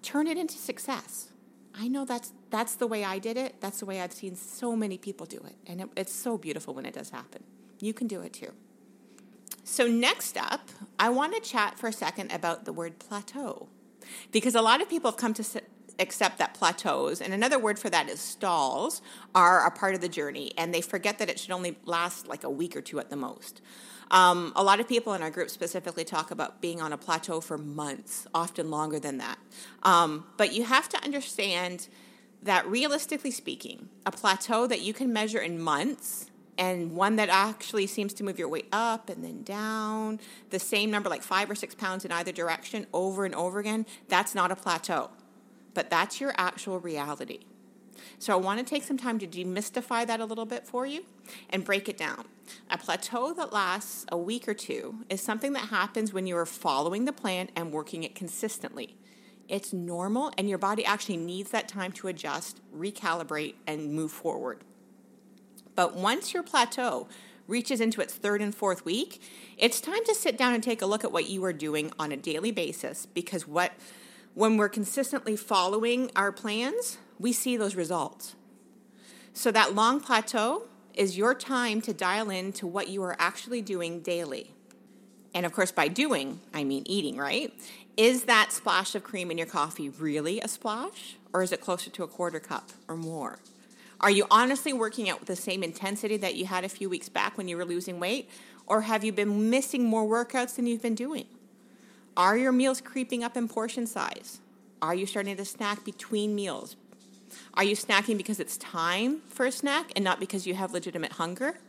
Turn 0.03 0.27
it 0.27 0.39
into 0.39 0.57
success. 0.57 1.29
I 1.81 1.87
know 1.89 2.05
that's 2.05 2.33
that's 2.51 2.75
the 2.75 2.87
way 2.87 3.05
I 3.05 3.19
did 3.19 3.37
it. 3.37 3.61
That's 3.61 3.79
the 3.81 3.87
way 3.87 4.01
I've 4.01 4.13
seen 4.13 4.35
so 4.35 4.75
many 4.75 4.99
people 4.99 5.27
do 5.27 5.39
it, 5.39 5.57
and 5.67 5.81
it, 5.83 5.89
it's 5.97 6.13
so 6.13 6.37
beautiful 6.37 6.75
when 6.75 6.85
it 6.85 6.95
does 6.95 7.11
happen. 7.11 7.45
You 7.81 7.95
can 7.95 8.09
do 8.09 8.21
it 8.21 8.33
too. 8.33 8.53
So 9.63 9.87
next 9.87 10.37
up, 10.37 10.71
I 10.99 11.11
want 11.11 11.35
to 11.35 11.41
chat 11.41 11.79
for 11.79 11.89
a 11.89 11.93
second 11.93 12.33
about 12.33 12.65
the 12.65 12.73
word 12.73 12.99
plateau, 12.99 13.69
because 14.33 14.55
a 14.55 14.63
lot 14.63 14.83
of 14.83 14.89
people 14.89 15.11
have 15.11 15.19
come 15.19 15.35
to 15.35 15.45
accept 15.99 16.39
that 16.39 16.55
plateaus, 16.55 17.21
and 17.21 17.35
another 17.35 17.59
word 17.59 17.79
for 17.79 17.91
that 17.91 18.09
is 18.09 18.21
stalls, 18.21 19.03
are 19.35 19.67
a 19.67 19.71
part 19.71 19.95
of 19.95 20.00
the 20.00 20.09
journey, 20.09 20.53
and 20.56 20.73
they 20.73 20.81
forget 20.81 21.19
that 21.19 21.29
it 21.29 21.39
should 21.39 21.50
only 21.50 21.77
last 21.85 22.29
like 22.29 22.45
a 22.45 22.50
week 22.50 22.77
or 22.77 22.81
two 22.81 22.99
at 22.99 23.11
the 23.11 23.17
most. 23.17 23.61
Um, 24.11 24.53
a 24.56 24.63
lot 24.63 24.81
of 24.81 24.89
people 24.89 25.13
in 25.13 25.22
our 25.22 25.31
group 25.31 25.51
specifically 25.51 26.05
talk 26.05 26.31
about 26.31 26.61
being 26.61 26.81
on 26.81 26.93
a 26.93 26.96
plateau 26.96 27.41
for 27.41 27.58
months, 27.58 28.27
often 28.34 28.70
longer 28.70 28.99
than 28.99 29.19
that. 29.19 29.39
Um, 29.82 30.25
but 30.37 30.53
you 30.53 30.65
have 30.65 30.89
to 30.91 31.05
understand 31.05 31.89
that 32.43 32.67
realistically 32.67 33.31
speaking, 33.31 33.89
a 34.06 34.11
plateau 34.11 34.67
that 34.67 34.81
you 34.81 34.94
can 34.94 35.13
measure 35.13 35.41
in 35.41 35.61
months 35.61 36.31
and 36.56 36.93
one 36.96 37.17
that 37.17 37.29
actually 37.29 37.87
seems 37.87 38.13
to 38.15 38.25
move 38.25 38.39
your 38.39 38.49
weight 38.49 38.69
up 38.72 39.08
and 39.08 39.25
then 39.25 39.43
down, 39.43 40.19
the 40.51 40.58
same 40.58 40.91
number, 40.91 41.08
like 41.08 41.22
five 41.22 41.51
or 41.51 41.55
six 41.55 41.75
pounds 41.75 42.05
in 42.05 42.13
either 42.13 42.32
direction 42.32 42.87
over 42.93 43.25
and 43.25 43.34
over 43.34 43.61
again, 43.61 43.87
that's 44.08 44.34
not 44.34 44.51
a 44.51 44.56
plateau. 44.56 45.11
But 45.75 45.91
that's 45.91 46.20
your 46.20 46.32
actual 46.37 46.81
reality. 46.81 47.41
So 48.19 48.32
I 48.32 48.37
want 48.37 48.58
to 48.58 48.65
take 48.65 48.84
some 48.84 48.96
time 48.96 49.19
to 49.19 49.27
demystify 49.27 50.06
that 50.06 50.20
a 50.20 50.25
little 50.25 50.46
bit 50.46 50.67
for 50.67 50.87
you 50.87 51.05
and 51.51 51.65
break 51.65 51.89
it 51.89 51.96
down. 51.96 52.25
A 52.70 52.79
plateau 52.79 53.32
that 53.34 53.53
lasts 53.53 54.06
a 54.10 54.17
week 54.17 54.48
or 54.48 54.55
two 54.55 55.05
is 55.08 55.20
something 55.20 55.53
that 55.53 55.69
happens 55.69 56.13
when 56.13 56.27
you 56.27 56.37
are 56.37 56.46
following 56.46 57.05
the 57.05 57.13
plan 57.13 57.48
and 57.55 57.72
working 57.72 58.05
it 58.05 58.15
consistently. 58.15 58.96
It's 59.48 59.72
normal, 59.72 60.31
and 60.37 60.48
your 60.48 60.58
body 60.58 60.84
actually 60.84 61.17
needs 61.17 61.51
that 61.51 61.69
time 61.69 61.93
to 61.93 62.08
adjust, 62.08 62.60
recalibrate, 62.77 63.55
and 63.67 63.93
move 63.93 64.13
forward. 64.13 64.63
But 65.75 65.96
once 65.96 66.34
your 66.34 66.43
plateau 66.43 67.08
reaches 67.46 67.81
into 67.81 68.03
its 68.03 68.15
third 68.15 68.43
and 68.43 68.55
fourth 68.55 68.84
week, 68.84 69.22
it's 69.56 69.81
time 69.81 70.05
to 70.05 70.15
sit 70.15 70.37
down 70.37 70.53
and 70.53 70.63
take 70.63 70.82
a 70.82 70.87
look 70.87 71.03
at 71.03 71.13
what 71.13 71.31
you 71.31 71.43
are 71.44 71.53
doing 71.55 71.93
on 71.98 72.13
a 72.13 72.17
daily 72.17 72.51
basis 72.51 73.06
because 73.06 73.48
what 73.48 73.72
when 74.39 74.57
we're 74.57 74.69
consistently 74.69 75.35
following 75.35 76.13
our 76.15 76.31
plans, 76.31 76.97
we 77.19 77.33
see 77.33 77.57
those 77.57 77.75
results. 77.75 78.37
So, 79.33 79.51
that 79.51 79.75
long 79.75 80.01
plateau 80.01 80.63
is 80.95 81.19
your 81.19 81.35
time 81.35 81.81
to 81.81 81.93
dial 81.93 82.31
in 82.31 82.53
to 82.53 82.65
what 82.65 82.87
you 82.87 83.03
are 83.03 83.17
actually 83.19 83.63
doing 83.63 83.99
daily. 83.99 84.53
And 85.35 85.45
of 85.45 85.53
course, 85.53 85.73
by 85.73 85.89
doing, 85.89 86.39
I 86.55 86.63
mean 86.63 86.85
eating, 86.87 87.17
right? 87.17 87.53
Is 87.97 88.27
that 88.27 88.53
splash 88.53 88.95
of 88.95 89.03
cream 89.03 89.33
in 89.33 89.39
your 89.39 89.49
coffee 89.49 89.89
really 89.89 90.39
a 90.39 90.47
splash, 90.47 91.17
or 91.33 91.43
is 91.43 91.51
it 91.51 91.61
closer 91.61 91.91
to 91.91 92.05
a 92.05 92.09
quarter 92.09 92.39
cup 92.39 92.71
or 92.87 92.97
more? 92.97 93.41
Are 94.01 94.11
you 94.13 94.25
honestly 94.31 94.73
working 94.73 95.11
out 95.11 95.19
with 95.19 95.27
the 95.27 95.35
same 95.35 95.65
intensity 95.65 96.17
that 96.17 96.37
you 96.37 96.47
had 96.47 96.63
a 96.63 96.69
few 96.69 96.89
weeks 96.89 97.09
back 97.09 97.37
when 97.37 97.49
you 97.49 97.57
were 97.57 97.65
losing 97.65 97.99
weight, 97.99 98.31
or 98.69 98.83
have 98.83 99.03
you 99.03 99.11
been 99.11 99.51
missing 99.51 99.83
more 99.83 100.07
workouts 100.07 100.55
than 100.55 100.69
you've 100.69 100.83
been 100.83 100.95
doing? 100.95 101.27
Are 102.19 102.37
your 102.37 102.51
meals 102.51 102.81
creeping 102.81 103.22
up 103.22 103.37
in 103.37 103.46
portion 103.46 103.87
size? 103.87 104.41
Are 104.82 104.94
you 104.94 105.06
starting 105.06 105.37
to 105.37 105.44
snack 105.44 105.84
between 105.84 106.34
meals? 106.34 106.75
Are 107.55 107.63
you 107.63 107.77
snacking 107.77 108.17
because 108.17 108.41
it's 108.41 108.56
time 108.56 109.20
for 109.29 109.46
a 109.46 109.53
snack 109.53 109.93
and 109.94 110.05
not 110.05 110.19
because 110.19 110.44
you 110.44 110.55
have 110.55 110.72
legitimate 110.72 111.13
hunger? 111.13 111.60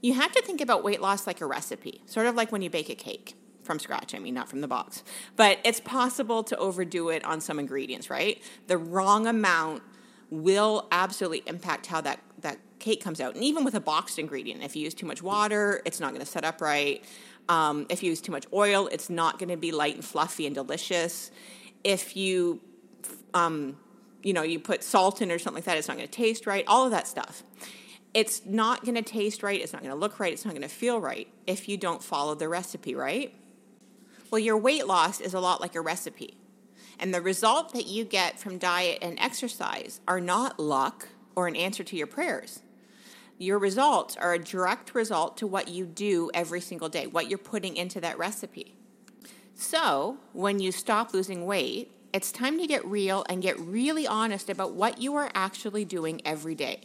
You 0.00 0.14
have 0.14 0.30
to 0.32 0.42
think 0.42 0.60
about 0.60 0.84
weight 0.84 1.00
loss 1.00 1.26
like 1.26 1.40
a 1.40 1.46
recipe, 1.46 2.02
sort 2.06 2.26
of 2.26 2.36
like 2.36 2.52
when 2.52 2.62
you 2.62 2.70
bake 2.70 2.88
a 2.88 2.94
cake 2.94 3.34
from 3.64 3.80
scratch, 3.80 4.14
I 4.14 4.20
mean, 4.20 4.34
not 4.34 4.48
from 4.48 4.60
the 4.60 4.68
box. 4.68 5.02
But 5.34 5.58
it's 5.64 5.80
possible 5.80 6.44
to 6.44 6.56
overdo 6.56 7.08
it 7.08 7.24
on 7.24 7.40
some 7.40 7.58
ingredients, 7.58 8.10
right? 8.10 8.40
The 8.68 8.78
wrong 8.78 9.26
amount 9.26 9.82
will 10.30 10.86
absolutely 10.92 11.42
impact 11.46 11.86
how 11.86 12.00
that, 12.00 12.20
that 12.40 12.58
cake 12.78 13.02
comes 13.02 13.20
out. 13.20 13.34
And 13.34 13.44
even 13.44 13.64
with 13.64 13.74
a 13.74 13.80
boxed 13.80 14.18
ingredient, 14.18 14.62
if 14.62 14.74
you 14.74 14.82
use 14.82 14.94
too 14.94 15.06
much 15.06 15.22
water, 15.22 15.82
it's 15.84 16.00
not 16.00 16.10
going 16.10 16.20
to 16.20 16.30
set 16.30 16.44
up 16.44 16.60
right. 16.60 17.04
Um, 17.48 17.86
if 17.88 18.02
you 18.02 18.10
use 18.10 18.20
too 18.20 18.32
much 18.32 18.46
oil, 18.52 18.88
it's 18.92 19.10
not 19.10 19.38
going 19.38 19.48
to 19.48 19.56
be 19.56 19.72
light 19.72 19.94
and 19.94 20.04
fluffy 20.04 20.46
and 20.46 20.54
delicious. 20.54 21.30
If 21.84 22.16
you, 22.16 22.60
um, 23.34 23.76
you 24.22 24.32
know, 24.32 24.42
you 24.42 24.60
put 24.60 24.84
salt 24.84 25.20
in 25.20 25.30
or 25.32 25.38
something 25.38 25.58
like 25.58 25.64
that, 25.64 25.76
it's 25.76 25.88
not 25.88 25.96
going 25.96 26.08
to 26.08 26.12
taste 26.12 26.46
right. 26.46 26.64
All 26.66 26.84
of 26.84 26.92
that 26.92 27.06
stuff 27.06 27.42
it's 28.14 28.44
not 28.44 28.84
going 28.84 28.94
to 28.94 29.02
taste 29.02 29.42
right, 29.42 29.60
it's 29.60 29.72
not 29.72 29.82
going 29.82 29.94
to 29.94 29.98
look 29.98 30.20
right, 30.20 30.32
it's 30.32 30.44
not 30.44 30.52
going 30.52 30.62
to 30.62 30.68
feel 30.68 31.00
right 31.00 31.28
if 31.46 31.68
you 31.68 31.76
don't 31.76 32.02
follow 32.02 32.34
the 32.34 32.48
recipe, 32.48 32.94
right? 32.94 33.34
Well, 34.30 34.38
your 34.38 34.56
weight 34.56 34.86
loss 34.86 35.20
is 35.20 35.34
a 35.34 35.40
lot 35.40 35.60
like 35.60 35.74
a 35.74 35.80
recipe. 35.80 36.36
And 36.98 37.12
the 37.12 37.20
result 37.20 37.72
that 37.72 37.86
you 37.86 38.04
get 38.04 38.38
from 38.38 38.58
diet 38.58 38.98
and 39.02 39.18
exercise 39.18 40.00
are 40.06 40.20
not 40.20 40.60
luck 40.60 41.08
or 41.34 41.48
an 41.48 41.56
answer 41.56 41.82
to 41.84 41.96
your 41.96 42.06
prayers. 42.06 42.62
Your 43.42 43.58
results 43.58 44.16
are 44.18 44.34
a 44.34 44.38
direct 44.38 44.94
result 44.94 45.36
to 45.38 45.48
what 45.48 45.66
you 45.66 45.84
do 45.84 46.30
every 46.32 46.60
single 46.60 46.88
day, 46.88 47.08
what 47.08 47.28
you're 47.28 47.38
putting 47.38 47.76
into 47.76 48.00
that 48.00 48.16
recipe. 48.16 48.76
So, 49.56 50.18
when 50.32 50.60
you 50.60 50.70
stop 50.70 51.12
losing 51.12 51.44
weight, 51.44 51.90
it's 52.12 52.30
time 52.30 52.56
to 52.60 52.68
get 52.68 52.86
real 52.86 53.26
and 53.28 53.42
get 53.42 53.58
really 53.58 54.06
honest 54.06 54.48
about 54.48 54.74
what 54.74 55.00
you 55.00 55.16
are 55.16 55.28
actually 55.34 55.84
doing 55.84 56.22
every 56.24 56.54
day. 56.54 56.82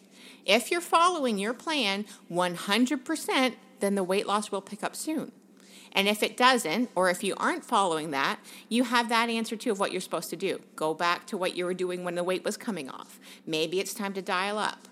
If 0.48 0.72
you're 0.72 0.82
following 0.82 1.38
your 1.38 1.54
plan 1.54 2.06
100%, 2.32 3.54
then 3.80 3.94
the 3.94 4.04
weight 4.04 4.26
loss 4.26 4.52
will 4.52 4.62
pick 4.62 4.84
up 4.84 4.96
soon. 4.96 5.32
And 5.92 6.08
if 6.08 6.24
it 6.24 6.36
doesn't, 6.36 6.90
or 6.96 7.12
if 7.12 7.24
you 7.24 7.36
aren't 7.38 7.66
following 7.66 8.10
that, 8.12 8.40
you 8.68 8.86
have 8.86 9.10
that 9.10 9.30
answer 9.30 9.56
too 9.56 9.70
of 9.70 9.80
what 9.80 9.92
you're 9.92 10.02
supposed 10.02 10.32
to 10.32 10.36
do. 10.36 10.60
Go 10.76 10.96
back 10.96 11.28
to 11.28 11.38
what 11.38 11.56
you 11.56 11.66
were 11.66 11.76
doing 11.76 12.04
when 12.04 12.16
the 12.16 12.24
weight 12.24 12.44
was 12.44 12.58
coming 12.58 12.90
off. 12.90 13.20
Maybe 13.46 13.80
it's 13.80 13.94
time 13.94 14.14
to 14.14 14.24
dial 14.24 14.58
up 14.58 14.88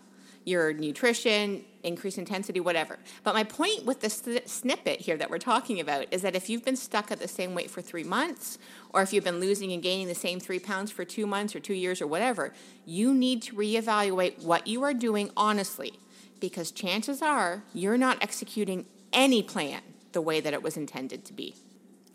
your 0.45 0.71
nutrition, 0.73 1.65
increase 1.83 2.17
intensity, 2.17 2.59
whatever. 2.59 2.97
But 3.23 3.33
my 3.33 3.43
point 3.43 3.85
with 3.85 4.01
this 4.01 4.23
snippet 4.45 5.01
here 5.01 5.17
that 5.17 5.29
we're 5.29 5.39
talking 5.39 5.79
about 5.79 6.05
is 6.11 6.21
that 6.21 6.35
if 6.35 6.49
you've 6.49 6.63
been 6.63 6.75
stuck 6.75 7.11
at 7.11 7.19
the 7.19 7.27
same 7.27 7.53
weight 7.53 7.69
for 7.69 7.81
three 7.81 8.03
months, 8.03 8.57
or 8.93 9.01
if 9.01 9.11
you've 9.11 9.23
been 9.23 9.39
losing 9.39 9.73
and 9.73 9.83
gaining 9.83 10.07
the 10.07 10.15
same 10.15 10.39
three 10.39 10.59
pounds 10.59 10.91
for 10.91 11.03
two 11.03 11.25
months 11.25 11.55
or 11.55 11.59
two 11.59 11.73
years 11.73 12.01
or 12.01 12.07
whatever, 12.07 12.53
you 12.85 13.13
need 13.13 13.41
to 13.41 13.55
reevaluate 13.55 14.43
what 14.43 14.67
you 14.67 14.83
are 14.83 14.93
doing 14.93 15.31
honestly, 15.35 15.93
because 16.39 16.71
chances 16.71 17.21
are 17.21 17.63
you're 17.73 17.97
not 17.97 18.21
executing 18.21 18.85
any 19.11 19.41
plan 19.41 19.81
the 20.11 20.21
way 20.21 20.39
that 20.39 20.53
it 20.53 20.61
was 20.61 20.77
intended 20.77 21.25
to 21.25 21.33
be. 21.33 21.55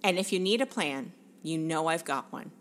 And 0.02 0.18
if 0.18 0.32
you 0.32 0.38
need 0.38 0.60
a 0.60 0.66
plan, 0.66 1.12
you 1.42 1.58
know 1.58 1.88
I've 1.88 2.04
got 2.04 2.32
one. 2.32 2.52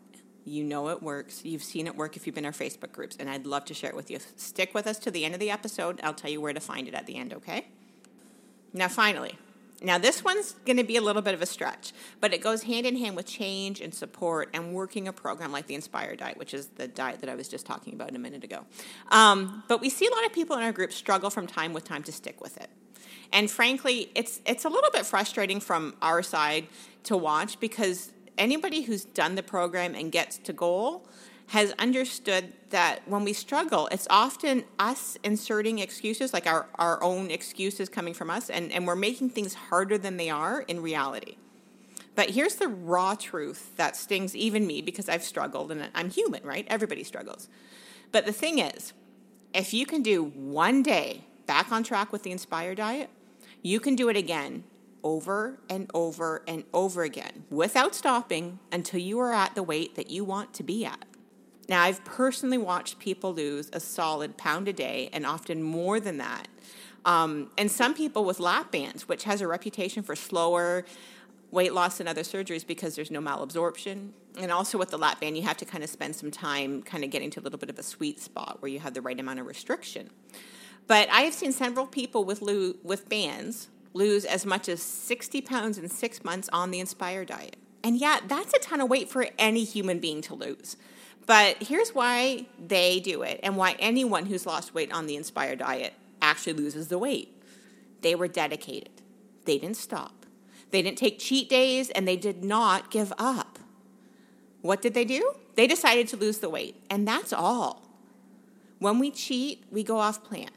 You 0.46 0.64
know 0.64 0.90
it 0.90 1.04
works. 1.04 1.44
You've 1.44 1.64
seen 1.64 1.88
it 1.88 1.96
work 1.96 2.16
if 2.16 2.26
you've 2.26 2.36
been 2.36 2.46
in 2.46 2.48
our 2.48 2.52
Facebook 2.52 2.92
groups, 2.92 3.18
and 3.20 3.30
I'd 3.30 3.46
love 3.46 3.66
to 3.66 3.74
share 3.74 3.90
it 3.90 3.96
with 3.96 4.10
you. 4.10 4.20
Stick 4.36 4.74
with 4.74 4.88
us 4.88 4.98
to 5.00 5.12
the 5.12 5.26
end 5.26 5.34
of 5.34 5.40
the 5.40 5.52
episode. 5.52 6.00
I'll 6.04 6.14
tell 6.14 6.32
you 6.32 6.42
where 6.42 6.54
to 6.54 6.60
find 6.60 6.88
it 6.88 6.94
at 6.94 7.06
the 7.06 7.16
end, 7.18 7.34
okay? 7.34 7.68
Now, 8.74 8.88
finally, 8.88 9.38
now 9.82 9.98
this 9.98 10.24
one's 10.24 10.54
going 10.66 10.78
to 10.78 10.84
be 10.84 10.98
a 10.98 11.02
little 11.02 11.22
bit 11.22 11.34
of 11.34 11.42
a 11.42 11.46
stretch, 11.46 11.94
but 12.20 12.34
it 12.34 12.42
goes 12.42 12.64
hand 12.64 12.86
in 12.86 12.98
hand 12.98 13.16
with 13.16 13.26
change 13.26 13.80
and 13.80 13.94
support 13.94 14.50
and 14.54 14.74
working 14.74 15.08
a 15.08 15.14
program 15.14 15.52
like 15.52 15.68
the 15.68 15.76
Inspire 15.76 16.16
Diet, 16.16 16.38
which 16.38 16.54
is 16.54 16.68
the 16.68 16.88
diet 16.88 17.22
that 17.22 17.30
I 17.30 17.36
was 17.36 17.48
just 17.48 17.66
talking 17.66 17.94
about 17.94 18.16
a 18.16 18.20
minute 18.20 18.44
ago. 18.44 18.66
Um, 19.10 19.64
but 19.68 19.80
we 19.80 19.90
see 19.90 20.06
a 20.06 20.12
lot 20.12 20.26
of 20.26 20.34
people 20.34 20.58
in 20.58 20.64
our 20.64 20.72
group 20.72 20.92
struggle 20.92 21.30
from 21.30 21.48
time 21.48 21.74
with 21.74 21.86
time 21.86 22.04
to 22.04 22.12
stick 22.12 22.42
with 22.42 22.58
it. 22.58 22.70
And 23.32 23.50
frankly, 23.50 24.12
it's 24.16 24.42
it's 24.46 24.66
a 24.66 24.70
little 24.70 24.90
bit 24.92 25.06
frustrating 25.06 25.60
from 25.60 25.96
our 26.02 26.24
side 26.24 26.68
to 27.04 27.16
watch 27.16 27.60
because 27.60 28.12
anybody 28.40 28.82
who's 28.82 29.06
done 29.06 29.36
the 29.36 29.44
program 29.44 29.94
and 29.94 30.12
gets 30.12 30.38
to 30.40 30.54
goal 30.54 31.06
has 31.48 31.74
understood 31.80 32.54
that 32.70 33.02
when 33.08 33.24
we 33.24 33.34
struggle, 33.34 33.88
it's 33.92 34.08
often 34.10 34.64
us 34.78 35.18
inserting 35.24 35.80
excuses, 35.80 36.32
like 36.32 36.46
our, 36.46 36.68
our 36.76 37.02
own 37.04 37.32
excuses 37.32 37.90
coming 37.90 38.14
from 38.14 38.30
us, 38.30 38.50
and, 38.50 38.72
and 38.72 38.86
we're 38.86 38.96
making 38.96 39.30
things 39.30 39.56
harder 39.56 39.98
than 39.98 40.18
they 40.18 40.30
are 40.30 40.62
in 40.62 40.82
reality. 40.82 41.38
But 42.16 42.32
here's 42.32 42.56
the 42.56 42.68
raw 42.68 43.16
truth 43.16 43.76
that 43.78 43.96
stings 43.96 44.36
even 44.36 44.68
me 44.68 44.82
because 44.82 45.10
I've 45.10 45.24
struggled 45.24 45.72
and 45.72 45.90
I'm 45.96 46.10
human, 46.10 46.44
right? 46.44 46.68
Everybody 46.70 47.04
struggles. 47.04 47.50
But 48.12 48.26
the 48.26 48.34
thing 48.34 48.60
is, 48.60 48.94
if 49.54 49.74
you 49.74 49.86
can 49.86 50.04
do 50.04 50.24
one 50.24 50.84
day 50.84 51.24
back 51.48 51.72
on 51.72 51.84
track 51.84 52.12
with 52.12 52.22
the 52.22 52.32
Inspire 52.32 52.76
diet, 52.76 53.10
you 53.64 53.80
can 53.80 53.96
do 53.96 54.10
it 54.10 54.16
again 54.16 54.64
over 55.04 55.60
and 55.70 55.90
over 55.94 56.44
and 56.48 56.64
over 56.74 57.04
again 57.04 57.46
without 57.50 57.96
stopping 57.96 58.60
until 58.72 59.00
you 59.00 59.20
are 59.20 59.34
at 59.34 59.56
the 59.56 59.64
weight 59.64 59.96
that 59.96 60.10
you 60.10 60.24
want 60.24 60.54
to 60.56 60.64
be 60.64 60.86
at. 60.86 61.06
Now, 61.68 61.84
I've 61.84 62.04
personally 62.04 62.58
watched 62.58 62.98
people 62.98 63.34
lose 63.34 63.70
a 63.74 63.80
solid 63.80 64.38
pound 64.38 64.68
a 64.68 64.74
day 64.74 65.10
and 65.14 65.26
often 65.26 65.62
more 65.62 66.00
than 66.00 66.18
that. 66.18 66.48
Um, 67.06 67.52
and 67.58 67.72
some 67.72 67.94
people 67.94 68.26
with 68.26 68.40
lap 68.40 68.72
bands, 68.72 69.08
which 69.08 69.24
has 69.24 69.42
a 69.42 69.48
reputation 69.48 70.02
for 70.04 70.16
slower 70.16 70.86
weight 71.52 71.74
loss 71.74 72.00
and 72.00 72.10
other 72.10 72.22
surgeries 72.22 72.66
because 72.66 72.96
there's 72.96 73.12
no 73.12 73.20
malabsorption. 73.20 74.10
And 74.38 74.52
also 74.52 74.78
with 74.78 74.90
the 74.90 74.98
lap 74.98 75.22
band, 75.22 75.38
you 75.38 75.44
have 75.44 75.58
to 75.58 75.66
kind 75.66 75.84
of 75.84 75.90
spend 75.90 76.16
some 76.16 76.32
time 76.32 76.82
kind 76.84 77.04
of 77.04 77.10
getting 77.10 77.30
to 77.32 77.40
a 77.40 77.42
little 77.42 77.60
bit 77.60 77.70
of 77.70 77.80
a 77.80 77.84
sweet 77.84 78.20
spot 78.20 78.58
where 78.62 78.70
you 78.70 78.80
have 78.80 78.94
the 78.94 79.02
right 79.02 79.20
amount 79.20 79.40
of 79.40 79.46
restriction. 79.46 80.10
But 80.88 81.10
I 81.10 81.22
have 81.22 81.34
seen 81.34 81.52
several 81.52 81.86
people 81.86 82.24
with, 82.24 82.42
lo- 82.42 82.74
with 82.84 83.10
bands 83.10 83.70
lose 83.94 84.26
as 84.26 84.46
much 84.46 84.70
as 84.70 84.82
60 84.82 85.42
pounds 85.42 85.78
in 85.78 85.90
six 85.90 86.24
months 86.24 86.50
on 86.54 86.72
the 86.72 86.80
Inspire 86.80 87.26
diet. 87.26 87.56
And 87.84 87.98
yeah, 87.98 88.20
that's 88.28 88.54
a 88.54 88.60
ton 88.60 88.82
of 88.82 88.90
weight 88.90 89.10
for 89.10 89.28
any 89.38 89.64
human 89.64 90.00
being 90.00 90.22
to 90.24 90.36
lose. 90.36 90.78
But 91.26 91.62
here's 91.62 91.92
why 91.92 92.48
they 92.58 93.00
do 93.00 93.22
it 93.22 93.40
and 93.44 93.56
why 93.56 93.76
anyone 93.80 94.26
who's 94.26 94.46
lost 94.46 94.74
weight 94.74 94.92
on 94.92 95.06
the 95.06 95.16
Inspire 95.16 95.56
diet 95.56 95.94
actually 96.22 96.54
loses 96.54 96.88
the 96.88 96.98
weight. 96.98 97.36
They 98.02 98.16
were 98.16 98.28
dedicated, 98.28 99.02
they 99.46 99.58
didn't 99.58 99.78
stop, 99.78 100.26
they 100.72 100.82
didn't 100.82 100.98
take 100.98 101.20
cheat 101.20 101.50
days, 101.50 101.90
and 101.92 102.08
they 102.08 102.16
did 102.16 102.44
not 102.44 102.92
give 102.92 103.14
up. 103.18 103.60
What 104.62 104.82
did 104.82 104.94
they 104.94 105.06
do? 105.06 105.34
They 105.56 105.68
decided 105.68 106.08
to 106.10 106.18
lose 106.18 106.40
the 106.40 106.50
weight, 106.50 106.82
and 106.90 107.08
that's 107.08 107.34
all. 107.34 107.84
When 108.80 109.00
we 109.00 109.12
cheat, 109.12 109.64
we 109.70 109.84
go 109.84 110.00
off 110.00 110.24
plan. 110.24 110.50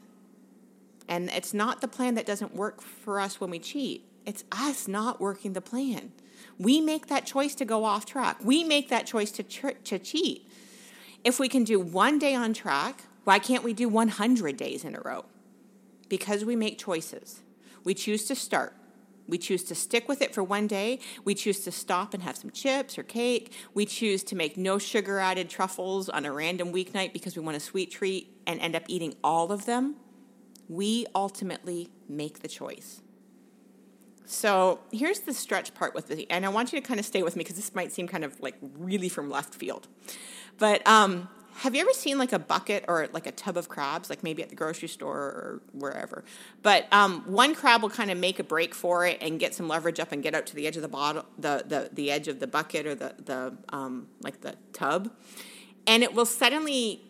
And 1.07 1.29
it's 1.29 1.53
not 1.53 1.81
the 1.81 1.87
plan 1.87 2.15
that 2.15 2.25
doesn't 2.25 2.55
work 2.55 2.81
for 2.81 3.19
us 3.19 3.39
when 3.39 3.49
we 3.49 3.59
cheat, 3.59 4.05
it's 4.25 4.43
us 4.51 4.87
not 4.87 5.19
working 5.19 5.53
the 5.53 5.61
plan. 5.61 6.11
We 6.57 6.81
make 6.81 7.07
that 7.07 7.25
choice 7.25 7.55
to 7.55 7.65
go 7.65 7.83
off 7.85 8.05
track, 8.05 8.37
we 8.43 8.63
make 8.63 8.89
that 8.89 9.05
choice 9.05 9.31
to, 9.31 9.43
to 9.43 9.99
cheat. 9.99 10.47
If 11.23 11.39
we 11.39 11.47
can 11.47 11.63
do 11.63 11.79
one 11.79 12.19
day 12.19 12.35
on 12.35 12.53
track, 12.53 13.03
why 13.23 13.39
can't 13.39 13.63
we 13.63 13.73
do 13.73 13.87
100 13.87 14.57
days 14.57 14.83
in 14.83 14.95
a 14.95 14.99
row? 14.99 15.25
Because 16.09 16.43
we 16.43 16.55
make 16.55 16.77
choices. 16.77 17.41
We 17.83 17.93
choose 17.93 18.25
to 18.25 18.35
start. 18.35 18.73
We 19.25 19.37
choose 19.37 19.63
to 19.65 19.75
stick 19.75 20.09
with 20.09 20.21
it 20.21 20.33
for 20.33 20.43
one 20.43 20.67
day. 20.67 20.99
We 21.23 21.33
choose 21.33 21.61
to 21.61 21.71
stop 21.71 22.13
and 22.13 22.23
have 22.23 22.35
some 22.35 22.51
chips 22.51 22.97
or 22.97 23.03
cake. 23.03 23.53
We 23.73 23.85
choose 23.85 24.21
to 24.25 24.35
make 24.35 24.57
no 24.57 24.77
sugar 24.77 25.19
added 25.19 25.49
truffles 25.49 26.09
on 26.09 26.25
a 26.25 26.33
random 26.33 26.73
weeknight 26.73 27.13
because 27.13 27.37
we 27.37 27.41
want 27.41 27.55
a 27.55 27.61
sweet 27.61 27.89
treat 27.89 28.35
and 28.45 28.59
end 28.59 28.75
up 28.75 28.83
eating 28.87 29.15
all 29.23 29.53
of 29.53 29.65
them 29.65 29.95
we 30.73 31.05
ultimately 31.13 31.89
make 32.09 32.39
the 32.39 32.47
choice. 32.47 33.01
So 34.25 34.79
here's 34.91 35.19
the 35.19 35.33
stretch 35.33 35.73
part 35.73 35.93
with 35.93 36.07
the, 36.07 36.29
and 36.31 36.45
I 36.45 36.49
want 36.49 36.73
you 36.73 36.81
to 36.81 36.87
kind 36.87 36.99
of 36.99 37.05
stay 37.05 37.23
with 37.23 37.35
me 37.35 37.43
because 37.43 37.57
this 37.57 37.75
might 37.75 37.91
seem 37.91 38.07
kind 38.07 38.23
of 38.23 38.39
like 38.39 38.55
really 38.77 39.09
from 39.09 39.29
left 39.29 39.53
field. 39.53 39.87
But 40.57 40.85
um, 40.87 41.27
have 41.57 41.75
you 41.75 41.81
ever 41.81 41.91
seen 41.93 42.17
like 42.17 42.33
a 42.33 42.39
bucket 42.39 42.85
or 42.87 43.07
like 43.11 43.27
a 43.27 43.31
tub 43.31 43.57
of 43.57 43.69
crabs, 43.69 44.09
like 44.09 44.23
maybe 44.23 44.41
at 44.41 44.49
the 44.49 44.55
grocery 44.55 44.87
store 44.87 45.17
or 45.17 45.61
wherever? 45.73 46.23
But 46.61 46.87
um, 46.91 47.21
one 47.27 47.53
crab 47.53 47.81
will 47.81 47.89
kind 47.89 48.09
of 48.09 48.17
make 48.17 48.39
a 48.39 48.43
break 48.43 48.73
for 48.73 49.05
it 49.05 49.17
and 49.21 49.39
get 49.39 49.53
some 49.53 49.67
leverage 49.67 49.99
up 49.99 50.11
and 50.11 50.23
get 50.23 50.33
out 50.33 50.45
to 50.47 50.55
the 50.55 50.65
edge 50.65 50.77
of 50.77 50.81
the 50.81 50.87
bottle, 50.87 51.25
the 51.37 51.63
the, 51.67 51.89
the 51.93 52.11
edge 52.11 52.27
of 52.27 52.39
the 52.39 52.47
bucket 52.47 52.87
or 52.87 52.95
the 52.95 53.15
the 53.23 53.57
um, 53.69 54.07
like 54.21 54.41
the 54.41 54.55
tub, 54.71 55.11
and 55.85 56.01
it 56.01 56.13
will 56.13 56.25
suddenly 56.25 57.01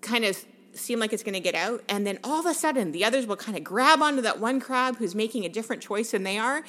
kind 0.00 0.24
of 0.24 0.44
seem 0.78 0.98
like 0.98 1.12
it's 1.12 1.22
going 1.22 1.34
to 1.34 1.40
get 1.40 1.54
out. 1.54 1.82
And 1.88 2.06
then 2.06 2.18
all 2.24 2.40
of 2.40 2.46
a 2.46 2.54
sudden, 2.54 2.92
the 2.92 3.04
others 3.04 3.26
will 3.26 3.36
kind 3.36 3.56
of 3.56 3.64
grab 3.64 4.02
onto 4.02 4.22
that 4.22 4.38
one 4.38 4.60
crab 4.60 4.96
who's 4.96 5.14
making 5.14 5.44
a 5.44 5.48
different 5.48 5.82
choice 5.82 6.12
than 6.12 6.22
they 6.22 6.38
are 6.38 6.62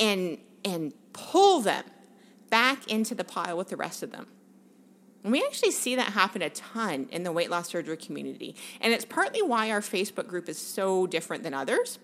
and, 0.00 0.38
and 0.64 0.92
pull 1.12 1.60
them 1.60 1.84
back 2.50 2.86
into 2.90 3.14
the 3.14 3.24
pile 3.24 3.56
with 3.56 3.68
the 3.68 3.76
rest 3.76 4.02
of 4.02 4.12
them. 4.12 4.26
And 5.22 5.32
we 5.32 5.42
actually 5.42 5.70
see 5.70 5.96
that 5.96 6.08
happen 6.08 6.42
a 6.42 6.50
ton 6.50 7.08
in 7.12 7.22
the 7.22 7.32
weight 7.32 7.50
loss 7.50 7.68
surgery 7.68 7.96
community. 7.96 8.56
And 8.80 8.92
it's 8.92 9.04
partly 9.04 9.40
why 9.40 9.70
our 9.70 9.80
Facebook 9.80 10.26
group 10.26 10.48
is 10.48 10.58
so 10.58 11.06
different 11.06 11.44
than 11.44 11.54
others. 11.54 11.98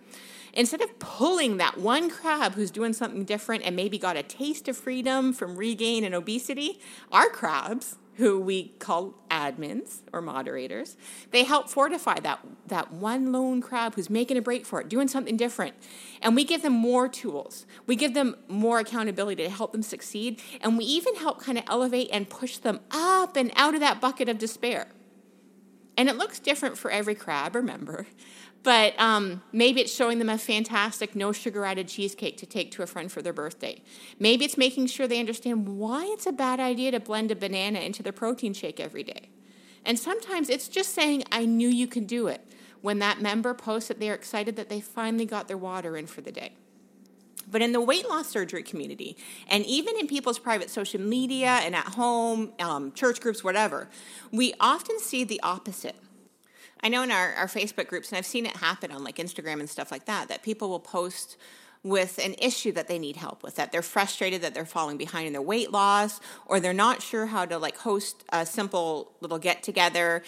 Instead 0.52 0.80
of 0.80 0.98
pulling 0.98 1.58
that 1.58 1.78
one 1.78 2.08
crab 2.08 2.54
who's 2.54 2.70
doing 2.70 2.92
something 2.92 3.24
different 3.24 3.64
and 3.64 3.76
maybe 3.76 3.98
got 3.98 4.16
a 4.16 4.22
taste 4.22 4.68
of 4.68 4.76
freedom 4.76 5.32
from 5.32 5.56
regain 5.56 6.04
and 6.04 6.14
obesity, 6.14 6.80
our 7.12 7.28
crabs 7.28 7.96
who 8.18 8.40
we 8.40 8.64
call 8.80 9.14
admins 9.30 10.00
or 10.12 10.20
moderators. 10.20 10.96
They 11.30 11.44
help 11.44 11.68
fortify 11.70 12.18
that, 12.20 12.40
that 12.66 12.92
one 12.92 13.30
lone 13.30 13.60
crab 13.60 13.94
who's 13.94 14.10
making 14.10 14.36
a 14.36 14.42
break 14.42 14.66
for 14.66 14.80
it, 14.80 14.88
doing 14.88 15.06
something 15.06 15.36
different. 15.36 15.76
And 16.20 16.34
we 16.34 16.42
give 16.42 16.62
them 16.62 16.72
more 16.72 17.08
tools. 17.08 17.64
We 17.86 17.94
give 17.94 18.14
them 18.14 18.34
more 18.48 18.80
accountability 18.80 19.44
to 19.44 19.50
help 19.50 19.70
them 19.70 19.82
succeed. 19.82 20.42
And 20.60 20.76
we 20.76 20.84
even 20.84 21.14
help 21.14 21.40
kind 21.40 21.58
of 21.58 21.64
elevate 21.68 22.08
and 22.12 22.28
push 22.28 22.58
them 22.58 22.80
up 22.90 23.36
and 23.36 23.52
out 23.54 23.74
of 23.74 23.80
that 23.80 24.00
bucket 24.00 24.28
of 24.28 24.38
despair. 24.38 24.88
And 25.96 26.08
it 26.08 26.16
looks 26.16 26.40
different 26.40 26.76
for 26.76 26.90
every 26.90 27.14
crab, 27.14 27.54
remember. 27.54 28.08
But 28.62 28.98
um, 28.98 29.42
maybe 29.52 29.80
it's 29.80 29.94
showing 29.94 30.18
them 30.18 30.28
a 30.28 30.36
fantastic 30.36 31.14
no 31.14 31.32
sugar 31.32 31.64
added 31.64 31.88
cheesecake 31.88 32.36
to 32.38 32.46
take 32.46 32.70
to 32.72 32.82
a 32.82 32.86
friend 32.86 33.10
for 33.10 33.22
their 33.22 33.32
birthday. 33.32 33.82
Maybe 34.18 34.44
it's 34.44 34.58
making 34.58 34.88
sure 34.88 35.06
they 35.06 35.20
understand 35.20 35.78
why 35.78 36.04
it's 36.10 36.26
a 36.26 36.32
bad 36.32 36.58
idea 36.58 36.90
to 36.90 37.00
blend 37.00 37.30
a 37.30 37.36
banana 37.36 37.78
into 37.78 38.02
their 38.02 38.12
protein 38.12 38.52
shake 38.52 38.80
every 38.80 39.04
day. 39.04 39.30
And 39.84 39.98
sometimes 39.98 40.50
it's 40.50 40.68
just 40.68 40.92
saying, 40.92 41.24
I 41.30 41.46
knew 41.46 41.68
you 41.68 41.86
could 41.86 42.06
do 42.06 42.26
it, 42.26 42.44
when 42.80 42.98
that 42.98 43.20
member 43.20 43.54
posts 43.54 43.88
that 43.88 44.00
they're 44.00 44.14
excited 44.14 44.56
that 44.56 44.68
they 44.68 44.80
finally 44.80 45.24
got 45.24 45.48
their 45.48 45.56
water 45.56 45.96
in 45.96 46.06
for 46.06 46.20
the 46.20 46.32
day. 46.32 46.52
But 47.50 47.62
in 47.62 47.72
the 47.72 47.80
weight 47.80 48.08
loss 48.08 48.28
surgery 48.28 48.62
community, 48.62 49.16
and 49.48 49.64
even 49.64 49.96
in 49.96 50.06
people's 50.06 50.38
private 50.38 50.68
social 50.68 51.00
media 51.00 51.60
and 51.62 51.74
at 51.74 51.86
home, 51.86 52.52
um, 52.58 52.92
church 52.92 53.20
groups, 53.20 53.42
whatever, 53.42 53.88
we 54.30 54.52
often 54.60 54.98
see 54.98 55.24
the 55.24 55.40
opposite 55.42 55.96
I 56.82 56.88
know 56.88 57.02
in 57.02 57.10
our, 57.10 57.34
our 57.34 57.46
Facebook 57.46 57.88
groups, 57.88 58.10
and 58.10 58.18
I've 58.18 58.26
seen 58.26 58.46
it 58.46 58.56
happen 58.56 58.90
on 58.90 59.04
like 59.04 59.16
Instagram 59.16 59.60
and 59.60 59.68
stuff 59.68 59.90
like 59.90 60.06
that, 60.06 60.28
that 60.28 60.42
people 60.42 60.68
will 60.68 60.80
post 60.80 61.36
with 61.82 62.18
an 62.18 62.34
issue 62.38 62.72
that 62.72 62.88
they 62.88 62.98
need 62.98 63.16
help 63.16 63.42
with, 63.42 63.56
that 63.56 63.72
they're 63.72 63.82
frustrated 63.82 64.42
that 64.42 64.54
they're 64.54 64.66
falling 64.66 64.96
behind 64.96 65.26
in 65.26 65.32
their 65.32 65.42
weight 65.42 65.70
loss, 65.72 66.20
or 66.46 66.60
they're 66.60 66.72
not 66.72 67.02
sure 67.02 67.26
how 67.26 67.44
to 67.44 67.56
like 67.58 67.76
host 67.78 68.24
a 68.30 68.44
simple 68.44 69.12
little 69.20 69.38
get 69.38 69.62
together 69.62 70.22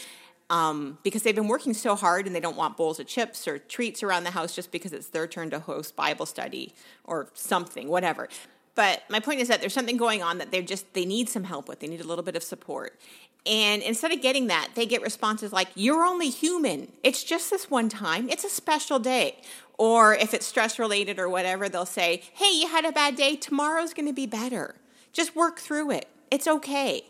um, 0.49 0.99
because 1.02 1.23
they've 1.23 1.35
been 1.35 1.49
working 1.49 1.75
so 1.75 1.95
hard 1.95 2.26
and 2.26 2.35
they 2.35 2.40
don't 2.40 2.57
want 2.57 2.76
bowls 2.76 2.99
of 2.99 3.07
chips 3.07 3.47
or 3.47 3.59
treats 3.59 4.02
around 4.02 4.25
the 4.25 4.33
house 4.33 4.54
just 4.54 4.73
because 4.73 4.92
it's 4.92 5.09
their 5.09 5.26
turn 5.26 5.50
to 5.50 5.61
host 5.61 5.97
Bible 5.97 6.26
study 6.26 6.75
or 7.04 7.28
something, 7.35 7.88
whatever. 7.88 8.28
But 8.75 9.02
my 9.09 9.21
point 9.21 9.40
is 9.40 9.49
that 9.49 9.61
there's 9.61 9.75
something 9.75 9.97
going 9.97 10.23
on 10.23 10.38
that 10.38 10.50
they 10.50 10.62
just 10.62 10.92
they 10.95 11.04
need 11.04 11.28
some 11.28 11.45
help 11.45 11.69
with. 11.69 11.80
They 11.80 11.87
need 11.87 12.00
a 12.00 12.07
little 12.07 12.25
bit 12.25 12.37
of 12.37 12.42
support. 12.42 12.99
And 13.47 13.82
instead 13.82 14.12
of 14.12 14.20
getting 14.20 14.49
that, 14.49 14.70
they 14.75 14.87
get 14.87 15.02
responses 15.02 15.52
like, 15.52 15.68
You're 15.75 16.04
only 16.04 16.30
human. 16.30 16.92
It's 17.02 17.25
just 17.25 17.50
this 17.50 17.70
one 17.70 17.88
time. 17.88 18.28
It's 18.28 18.44
a 18.44 18.50
special 18.50 18.99
day. 18.99 19.40
Or 19.78 20.14
if 20.14 20.35
it's 20.35 20.47
stress 20.47 20.78
related 20.78 21.18
or 21.18 21.28
whatever, 21.28 21.68
they'll 21.68 21.87
say, 21.87 22.23
Hey, 22.35 22.52
you 22.52 22.68
had 22.68 22.85
a 22.85 22.92
bad 22.92 23.16
day. 23.16 23.37
Tomorrow's 23.37 23.94
going 23.94 24.09
to 24.09 24.12
be 24.12 24.26
better. 24.26 24.75
Just 25.12 25.35
work 25.35 25.59
through 25.59 25.90
it. 25.92 26.09
It's 26.30 26.47
okay. 26.47 27.02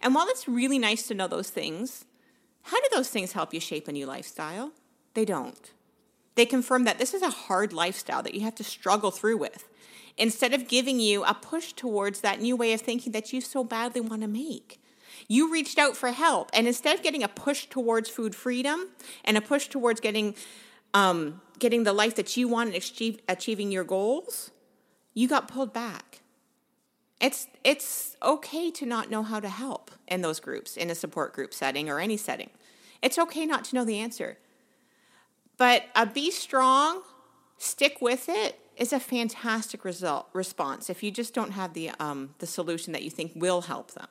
And 0.00 0.14
while 0.14 0.26
it's 0.28 0.48
really 0.48 0.78
nice 0.78 1.06
to 1.08 1.14
know 1.14 1.28
those 1.28 1.50
things, 1.50 2.04
how 2.62 2.80
do 2.80 2.88
those 2.92 3.08
things 3.08 3.32
help 3.32 3.52
you 3.52 3.60
shape 3.60 3.88
a 3.88 3.92
new 3.92 4.06
lifestyle? 4.06 4.72
They 5.14 5.24
don't. 5.24 5.72
They 6.34 6.46
confirm 6.46 6.84
that 6.84 6.98
this 6.98 7.14
is 7.14 7.22
a 7.22 7.30
hard 7.30 7.72
lifestyle 7.72 8.22
that 8.22 8.34
you 8.34 8.42
have 8.42 8.54
to 8.56 8.64
struggle 8.64 9.10
through 9.10 9.38
with 9.38 9.68
instead 10.16 10.52
of 10.52 10.68
giving 10.68 11.00
you 11.00 11.24
a 11.24 11.34
push 11.34 11.72
towards 11.72 12.20
that 12.20 12.40
new 12.40 12.56
way 12.56 12.72
of 12.72 12.80
thinking 12.80 13.12
that 13.12 13.32
you 13.32 13.40
so 13.40 13.64
badly 13.64 14.00
want 14.00 14.22
to 14.22 14.28
make. 14.28 14.77
You 15.26 15.52
reached 15.52 15.78
out 15.78 15.96
for 15.96 16.12
help, 16.12 16.50
and 16.52 16.66
instead 16.66 16.96
of 16.96 17.02
getting 17.02 17.22
a 17.22 17.28
push 17.28 17.66
towards 17.66 18.08
food 18.08 18.34
freedom 18.34 18.88
and 19.24 19.36
a 19.36 19.40
push 19.40 19.68
towards 19.68 20.00
getting 20.00 20.34
um, 20.94 21.40
getting 21.58 21.84
the 21.84 21.92
life 21.92 22.14
that 22.16 22.36
you 22.36 22.48
want 22.48 22.68
and 22.68 22.76
achieve, 22.76 23.18
achieving 23.28 23.70
your 23.70 23.84
goals, 23.84 24.50
you 25.14 25.28
got 25.28 25.48
pulled 25.48 25.72
back. 25.72 26.20
It's 27.20 27.48
it's 27.64 28.16
okay 28.22 28.70
to 28.70 28.86
not 28.86 29.10
know 29.10 29.22
how 29.22 29.40
to 29.40 29.48
help 29.48 29.90
in 30.06 30.20
those 30.20 30.40
groups, 30.40 30.76
in 30.76 30.90
a 30.90 30.94
support 30.94 31.32
group 31.32 31.52
setting 31.52 31.88
or 31.88 31.98
any 31.98 32.16
setting. 32.16 32.50
It's 33.02 33.18
okay 33.18 33.44
not 33.46 33.64
to 33.64 33.74
know 33.76 33.84
the 33.84 33.98
answer. 33.98 34.38
But 35.56 35.86
uh, 35.94 36.06
be 36.06 36.30
strong, 36.30 37.02
stick 37.58 37.98
with 38.00 38.28
it, 38.28 38.60
is 38.76 38.92
a 38.92 39.00
fantastic 39.00 39.84
result 39.84 40.28
response 40.32 40.88
if 40.88 41.02
you 41.02 41.10
just 41.10 41.34
don't 41.34 41.50
have 41.50 41.74
the 41.74 41.90
um, 41.98 42.34
the 42.38 42.46
solution 42.46 42.92
that 42.92 43.02
you 43.02 43.10
think 43.10 43.32
will 43.34 43.62
help 43.62 43.92
them. 43.92 44.08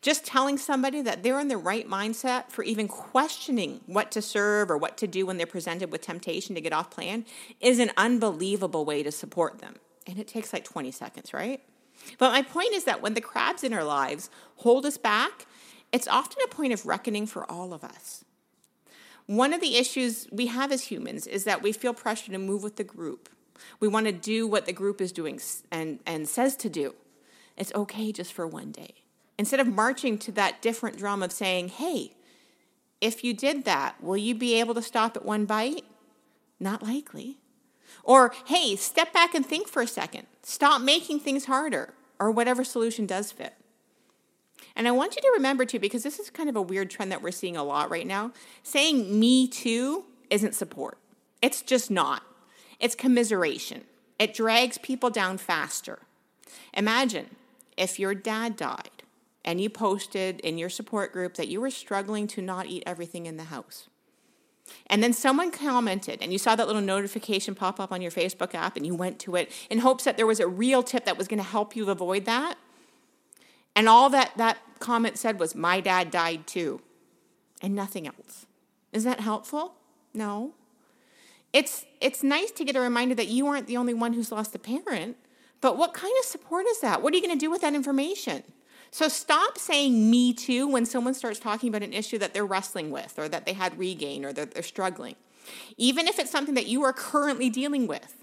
Just 0.00 0.24
telling 0.24 0.58
somebody 0.58 1.02
that 1.02 1.22
they're 1.22 1.40
in 1.40 1.48
the 1.48 1.56
right 1.56 1.88
mindset 1.88 2.50
for 2.50 2.62
even 2.64 2.88
questioning 2.88 3.80
what 3.86 4.10
to 4.12 4.22
serve 4.22 4.70
or 4.70 4.76
what 4.76 4.96
to 4.98 5.06
do 5.06 5.26
when 5.26 5.36
they're 5.36 5.46
presented 5.46 5.90
with 5.90 6.00
temptation 6.00 6.54
to 6.54 6.60
get 6.60 6.72
off 6.72 6.90
plan 6.90 7.24
is 7.60 7.78
an 7.78 7.90
unbelievable 7.96 8.84
way 8.84 9.02
to 9.02 9.12
support 9.12 9.60
them. 9.60 9.76
And 10.06 10.18
it 10.18 10.26
takes 10.26 10.52
like 10.52 10.64
20 10.64 10.90
seconds, 10.90 11.32
right? 11.32 11.60
But 12.18 12.32
my 12.32 12.42
point 12.42 12.72
is 12.72 12.84
that 12.84 13.00
when 13.00 13.14
the 13.14 13.20
crabs 13.20 13.62
in 13.62 13.72
our 13.72 13.84
lives 13.84 14.30
hold 14.56 14.84
us 14.86 14.98
back, 14.98 15.46
it's 15.92 16.08
often 16.08 16.38
a 16.44 16.48
point 16.48 16.72
of 16.72 16.86
reckoning 16.86 17.26
for 17.26 17.48
all 17.50 17.72
of 17.72 17.84
us. 17.84 18.24
One 19.26 19.52
of 19.52 19.60
the 19.60 19.76
issues 19.76 20.26
we 20.32 20.46
have 20.46 20.72
as 20.72 20.84
humans 20.84 21.26
is 21.26 21.44
that 21.44 21.62
we 21.62 21.70
feel 21.70 21.94
pressure 21.94 22.32
to 22.32 22.38
move 22.38 22.64
with 22.64 22.76
the 22.76 22.84
group 22.84 23.28
we 23.80 23.88
want 23.88 24.06
to 24.06 24.12
do 24.12 24.46
what 24.46 24.66
the 24.66 24.72
group 24.72 25.00
is 25.00 25.12
doing 25.12 25.40
and, 25.70 26.00
and 26.06 26.28
says 26.28 26.56
to 26.56 26.68
do. 26.68 26.94
It's 27.56 27.72
okay 27.74 28.12
just 28.12 28.32
for 28.32 28.46
one 28.46 28.72
day. 28.72 28.94
Instead 29.38 29.60
of 29.60 29.66
marching 29.66 30.18
to 30.18 30.32
that 30.32 30.62
different 30.62 30.98
drum 30.98 31.22
of 31.22 31.32
saying, 31.32 31.68
hey, 31.68 32.12
if 33.00 33.24
you 33.24 33.34
did 33.34 33.64
that, 33.64 34.02
will 34.02 34.16
you 34.16 34.34
be 34.34 34.60
able 34.60 34.74
to 34.74 34.82
stop 34.82 35.16
at 35.16 35.24
one 35.24 35.44
bite? 35.44 35.84
Not 36.60 36.82
likely. 36.82 37.38
Or, 38.04 38.32
hey, 38.46 38.76
step 38.76 39.12
back 39.12 39.34
and 39.34 39.44
think 39.44 39.68
for 39.68 39.82
a 39.82 39.86
second. 39.86 40.26
Stop 40.42 40.80
making 40.82 41.20
things 41.20 41.46
harder, 41.46 41.94
or 42.20 42.30
whatever 42.30 42.62
solution 42.62 43.06
does 43.06 43.32
fit. 43.32 43.54
And 44.76 44.86
I 44.88 44.92
want 44.92 45.16
you 45.16 45.22
to 45.22 45.32
remember 45.34 45.64
too, 45.64 45.78
because 45.78 46.02
this 46.02 46.18
is 46.18 46.30
kind 46.30 46.48
of 46.48 46.56
a 46.56 46.62
weird 46.62 46.90
trend 46.90 47.10
that 47.12 47.22
we're 47.22 47.32
seeing 47.32 47.56
a 47.56 47.64
lot 47.64 47.90
right 47.90 48.06
now. 48.06 48.32
Saying 48.62 49.18
me 49.18 49.48
too 49.48 50.04
isn't 50.30 50.54
support, 50.54 50.98
it's 51.40 51.62
just 51.62 51.90
not. 51.90 52.22
It's 52.78 52.94
commiseration. 52.94 53.84
It 54.18 54.34
drags 54.34 54.78
people 54.78 55.10
down 55.10 55.38
faster. 55.38 56.00
Imagine 56.74 57.36
if 57.76 57.98
your 57.98 58.14
dad 58.14 58.56
died 58.56 59.01
and 59.44 59.60
you 59.60 59.68
posted 59.68 60.40
in 60.40 60.58
your 60.58 60.68
support 60.68 61.12
group 61.12 61.34
that 61.34 61.48
you 61.48 61.60
were 61.60 61.70
struggling 61.70 62.26
to 62.28 62.42
not 62.42 62.66
eat 62.66 62.82
everything 62.86 63.26
in 63.26 63.36
the 63.36 63.44
house. 63.44 63.88
And 64.86 65.02
then 65.02 65.12
someone 65.12 65.50
commented, 65.50 66.22
and 66.22 66.32
you 66.32 66.38
saw 66.38 66.54
that 66.54 66.66
little 66.66 66.82
notification 66.82 67.54
pop 67.54 67.80
up 67.80 67.92
on 67.92 68.00
your 68.00 68.12
Facebook 68.12 68.54
app, 68.54 68.76
and 68.76 68.86
you 68.86 68.94
went 68.94 69.18
to 69.20 69.34
it 69.36 69.50
in 69.68 69.78
hopes 69.78 70.04
that 70.04 70.16
there 70.16 70.26
was 70.26 70.40
a 70.40 70.46
real 70.46 70.82
tip 70.82 71.04
that 71.04 71.18
was 71.18 71.28
going 71.28 71.42
to 71.42 71.48
help 71.48 71.74
you 71.74 71.90
avoid 71.90 72.24
that. 72.24 72.56
And 73.74 73.88
all 73.88 74.08
that 74.10 74.32
that 74.36 74.58
comment 74.78 75.18
said 75.18 75.40
was, 75.40 75.54
My 75.54 75.80
dad 75.80 76.10
died 76.10 76.46
too, 76.46 76.80
and 77.60 77.74
nothing 77.74 78.06
else. 78.06 78.46
Is 78.92 79.04
that 79.04 79.20
helpful? 79.20 79.74
No 80.14 80.52
it's 81.52 81.84
it's 82.00 82.22
nice 82.22 82.50
to 82.52 82.64
get 82.64 82.76
a 82.76 82.80
reminder 82.80 83.14
that 83.14 83.28
you 83.28 83.46
aren't 83.46 83.66
the 83.66 83.76
only 83.76 83.94
one 83.94 84.14
who's 84.14 84.32
lost 84.32 84.54
a 84.54 84.58
parent. 84.58 85.16
But 85.60 85.76
what 85.76 85.94
kind 85.94 86.12
of 86.18 86.24
support 86.24 86.66
is 86.66 86.80
that? 86.80 87.02
What 87.02 87.12
are 87.12 87.16
you 87.16 87.22
going 87.22 87.38
to 87.38 87.40
do 87.44 87.50
with 87.50 87.60
that 87.60 87.74
information? 87.74 88.42
So 88.92 89.08
stop 89.08 89.56
saying 89.56 90.10
me 90.10 90.34
too 90.34 90.68
when 90.68 90.84
someone 90.84 91.14
starts 91.14 91.38
talking 91.38 91.70
about 91.70 91.82
an 91.82 91.94
issue 91.94 92.18
that 92.18 92.34
they're 92.34 92.44
wrestling 92.44 92.90
with 92.90 93.18
or 93.18 93.26
that 93.26 93.46
they 93.46 93.54
had 93.54 93.78
regain 93.78 94.22
or 94.22 94.34
that 94.34 94.52
they're 94.52 94.62
struggling. 94.62 95.16
Even 95.78 96.06
if 96.06 96.18
it's 96.18 96.30
something 96.30 96.54
that 96.54 96.66
you 96.66 96.84
are 96.84 96.92
currently 96.92 97.48
dealing 97.48 97.86
with. 97.86 98.22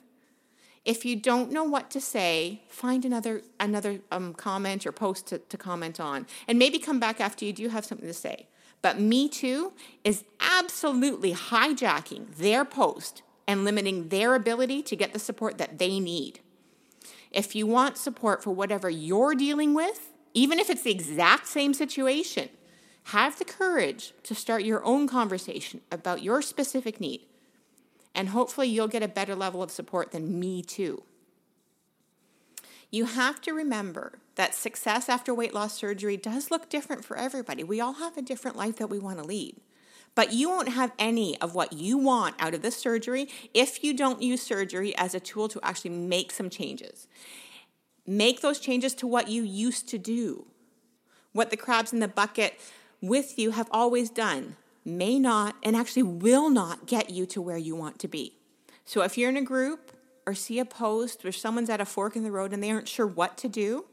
If 0.86 1.06
you 1.06 1.16
don't 1.16 1.52
know 1.52 1.64
what 1.64 1.90
to 1.92 2.00
say, 2.00 2.62
find 2.70 3.04
another 3.04 3.42
another 3.60 4.00
um, 4.12 4.34
comment 4.34 4.86
or 4.86 4.92
post 4.92 5.28
to, 5.28 5.40
to 5.40 5.58
comment 5.58 6.00
on, 6.00 6.26
and 6.48 6.58
maybe 6.58 6.80
come 6.80 7.00
back 7.00 7.20
after 7.20 7.44
you 7.44 7.52
do 7.52 7.68
have 7.68 7.84
something 7.84 8.08
to 8.08 8.14
say. 8.14 8.48
But 8.82 9.00
Me 9.00 9.28
Too 9.28 9.74
is 10.04 10.24
absolutely 10.40 11.34
hijacking 11.34 12.36
their 12.38 12.64
post 12.64 13.24
and 13.46 13.66
limiting 13.66 14.08
their 14.08 14.36
ability 14.36 14.82
to 14.84 14.96
get 14.96 15.12
the 15.14 15.20
support 15.20 15.58
that 15.58 15.80
they 15.80 16.00
need. 16.00 16.40
If 17.32 17.56
you 17.56 17.68
want 17.68 17.98
support 17.98 18.42
for 18.42 18.52
whatever 18.52 18.90
you're 18.90 19.36
dealing 19.36 19.74
with, 19.74 20.10
even 20.34 20.60
if 20.60 20.70
it's 20.70 20.84
the 20.84 20.92
exact 20.92 21.48
same 21.48 21.74
situation, 21.74 22.50
have 23.06 23.40
the 23.40 23.46
courage 23.46 24.14
to 24.24 24.36
start 24.36 24.64
your 24.64 24.84
own 24.84 25.08
conversation 25.08 25.82
about 25.92 26.22
your 26.22 26.42
specific 26.42 27.00
need. 27.00 27.26
And 28.14 28.30
hopefully, 28.30 28.68
you'll 28.68 28.88
get 28.88 29.04
a 29.04 29.08
better 29.08 29.36
level 29.36 29.64
of 29.64 29.72
support 29.72 30.12
than 30.12 30.40
me 30.40 30.62
too. 30.62 31.04
You 32.92 33.06
have 33.06 33.40
to 33.42 33.54
remember 33.54 34.20
that 34.36 34.56
success 34.56 35.10
after 35.10 35.34
weight 35.34 35.54
loss 35.54 35.74
surgery 35.74 36.18
does 36.18 36.50
look 36.50 36.70
different 36.70 37.06
for 37.06 37.18
everybody. 37.18 37.64
We 37.64 37.80
all 37.80 37.94
have 37.94 38.18
a 38.18 38.22
different 38.22 38.58
life 38.58 38.78
that 38.78 38.90
we 38.90 38.98
want 38.98 39.20
to 39.20 39.24
lead. 39.24 39.58
But 40.16 40.34
you 40.34 40.50
won't 40.50 40.70
have 40.70 40.92
any 40.98 41.40
of 41.40 41.54
what 41.54 41.74
you 41.74 41.98
want 41.98 42.36
out 42.40 42.54
of 42.54 42.62
this 42.62 42.76
surgery 42.76 43.30
if 43.54 43.84
you 43.84 43.94
don't 43.94 44.22
use 44.22 44.42
surgery 44.42 44.96
as 44.98 45.14
a 45.14 45.20
tool 45.20 45.48
to 45.50 45.60
actually 45.62 45.92
make 45.92 46.32
some 46.32 46.50
changes. 46.50 47.08
Make 48.10 48.42
those 48.42 48.60
changes 48.60 48.96
to 48.96 49.06
what 49.08 49.28
you 49.28 49.44
used 49.44 49.88
to 49.90 50.00
do. 50.00 50.48
What 51.32 51.52
the 51.52 51.58
crabs 51.58 51.94
in 51.94 52.00
the 52.00 52.08
bucket 52.08 52.60
with 53.04 53.38
you 53.38 53.52
have 53.52 53.68
always 53.70 54.10
done 54.10 54.56
may 54.84 55.20
not 55.20 55.56
and 55.62 55.76
actually 55.76 56.02
will 56.02 56.50
not 56.50 56.88
get 56.88 57.12
you 57.12 57.28
to 57.28 57.40
where 57.40 57.56
you 57.56 57.76
want 57.76 58.00
to 58.00 58.08
be. 58.08 58.34
So 58.84 59.04
if 59.04 59.16
you're 59.16 59.30
in 59.30 59.38
a 59.38 59.44
group 59.44 59.92
or 60.26 60.34
see 60.34 60.58
a 60.58 60.66
post 60.66 61.24
where 61.24 61.32
someone's 61.32 61.70
at 61.70 61.82
a 61.82 61.86
fork 61.86 62.16
in 62.16 62.24
the 62.24 62.32
road 62.32 62.52
and 62.52 62.64
they 62.64 62.72
aren't 62.72 62.88
sure 62.88 63.06
what 63.06 63.38
to 63.38 63.48
do, 63.48 63.86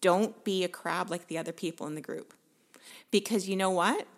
don't 0.00 0.42
be 0.42 0.64
a 0.64 0.68
crab 0.68 1.08
like 1.08 1.28
the 1.28 1.38
other 1.38 1.52
people 1.52 1.86
in 1.86 1.94
the 1.94 2.00
group. 2.00 2.34
Because 3.12 3.48
you 3.48 3.54
know 3.54 3.70
what? 3.70 4.08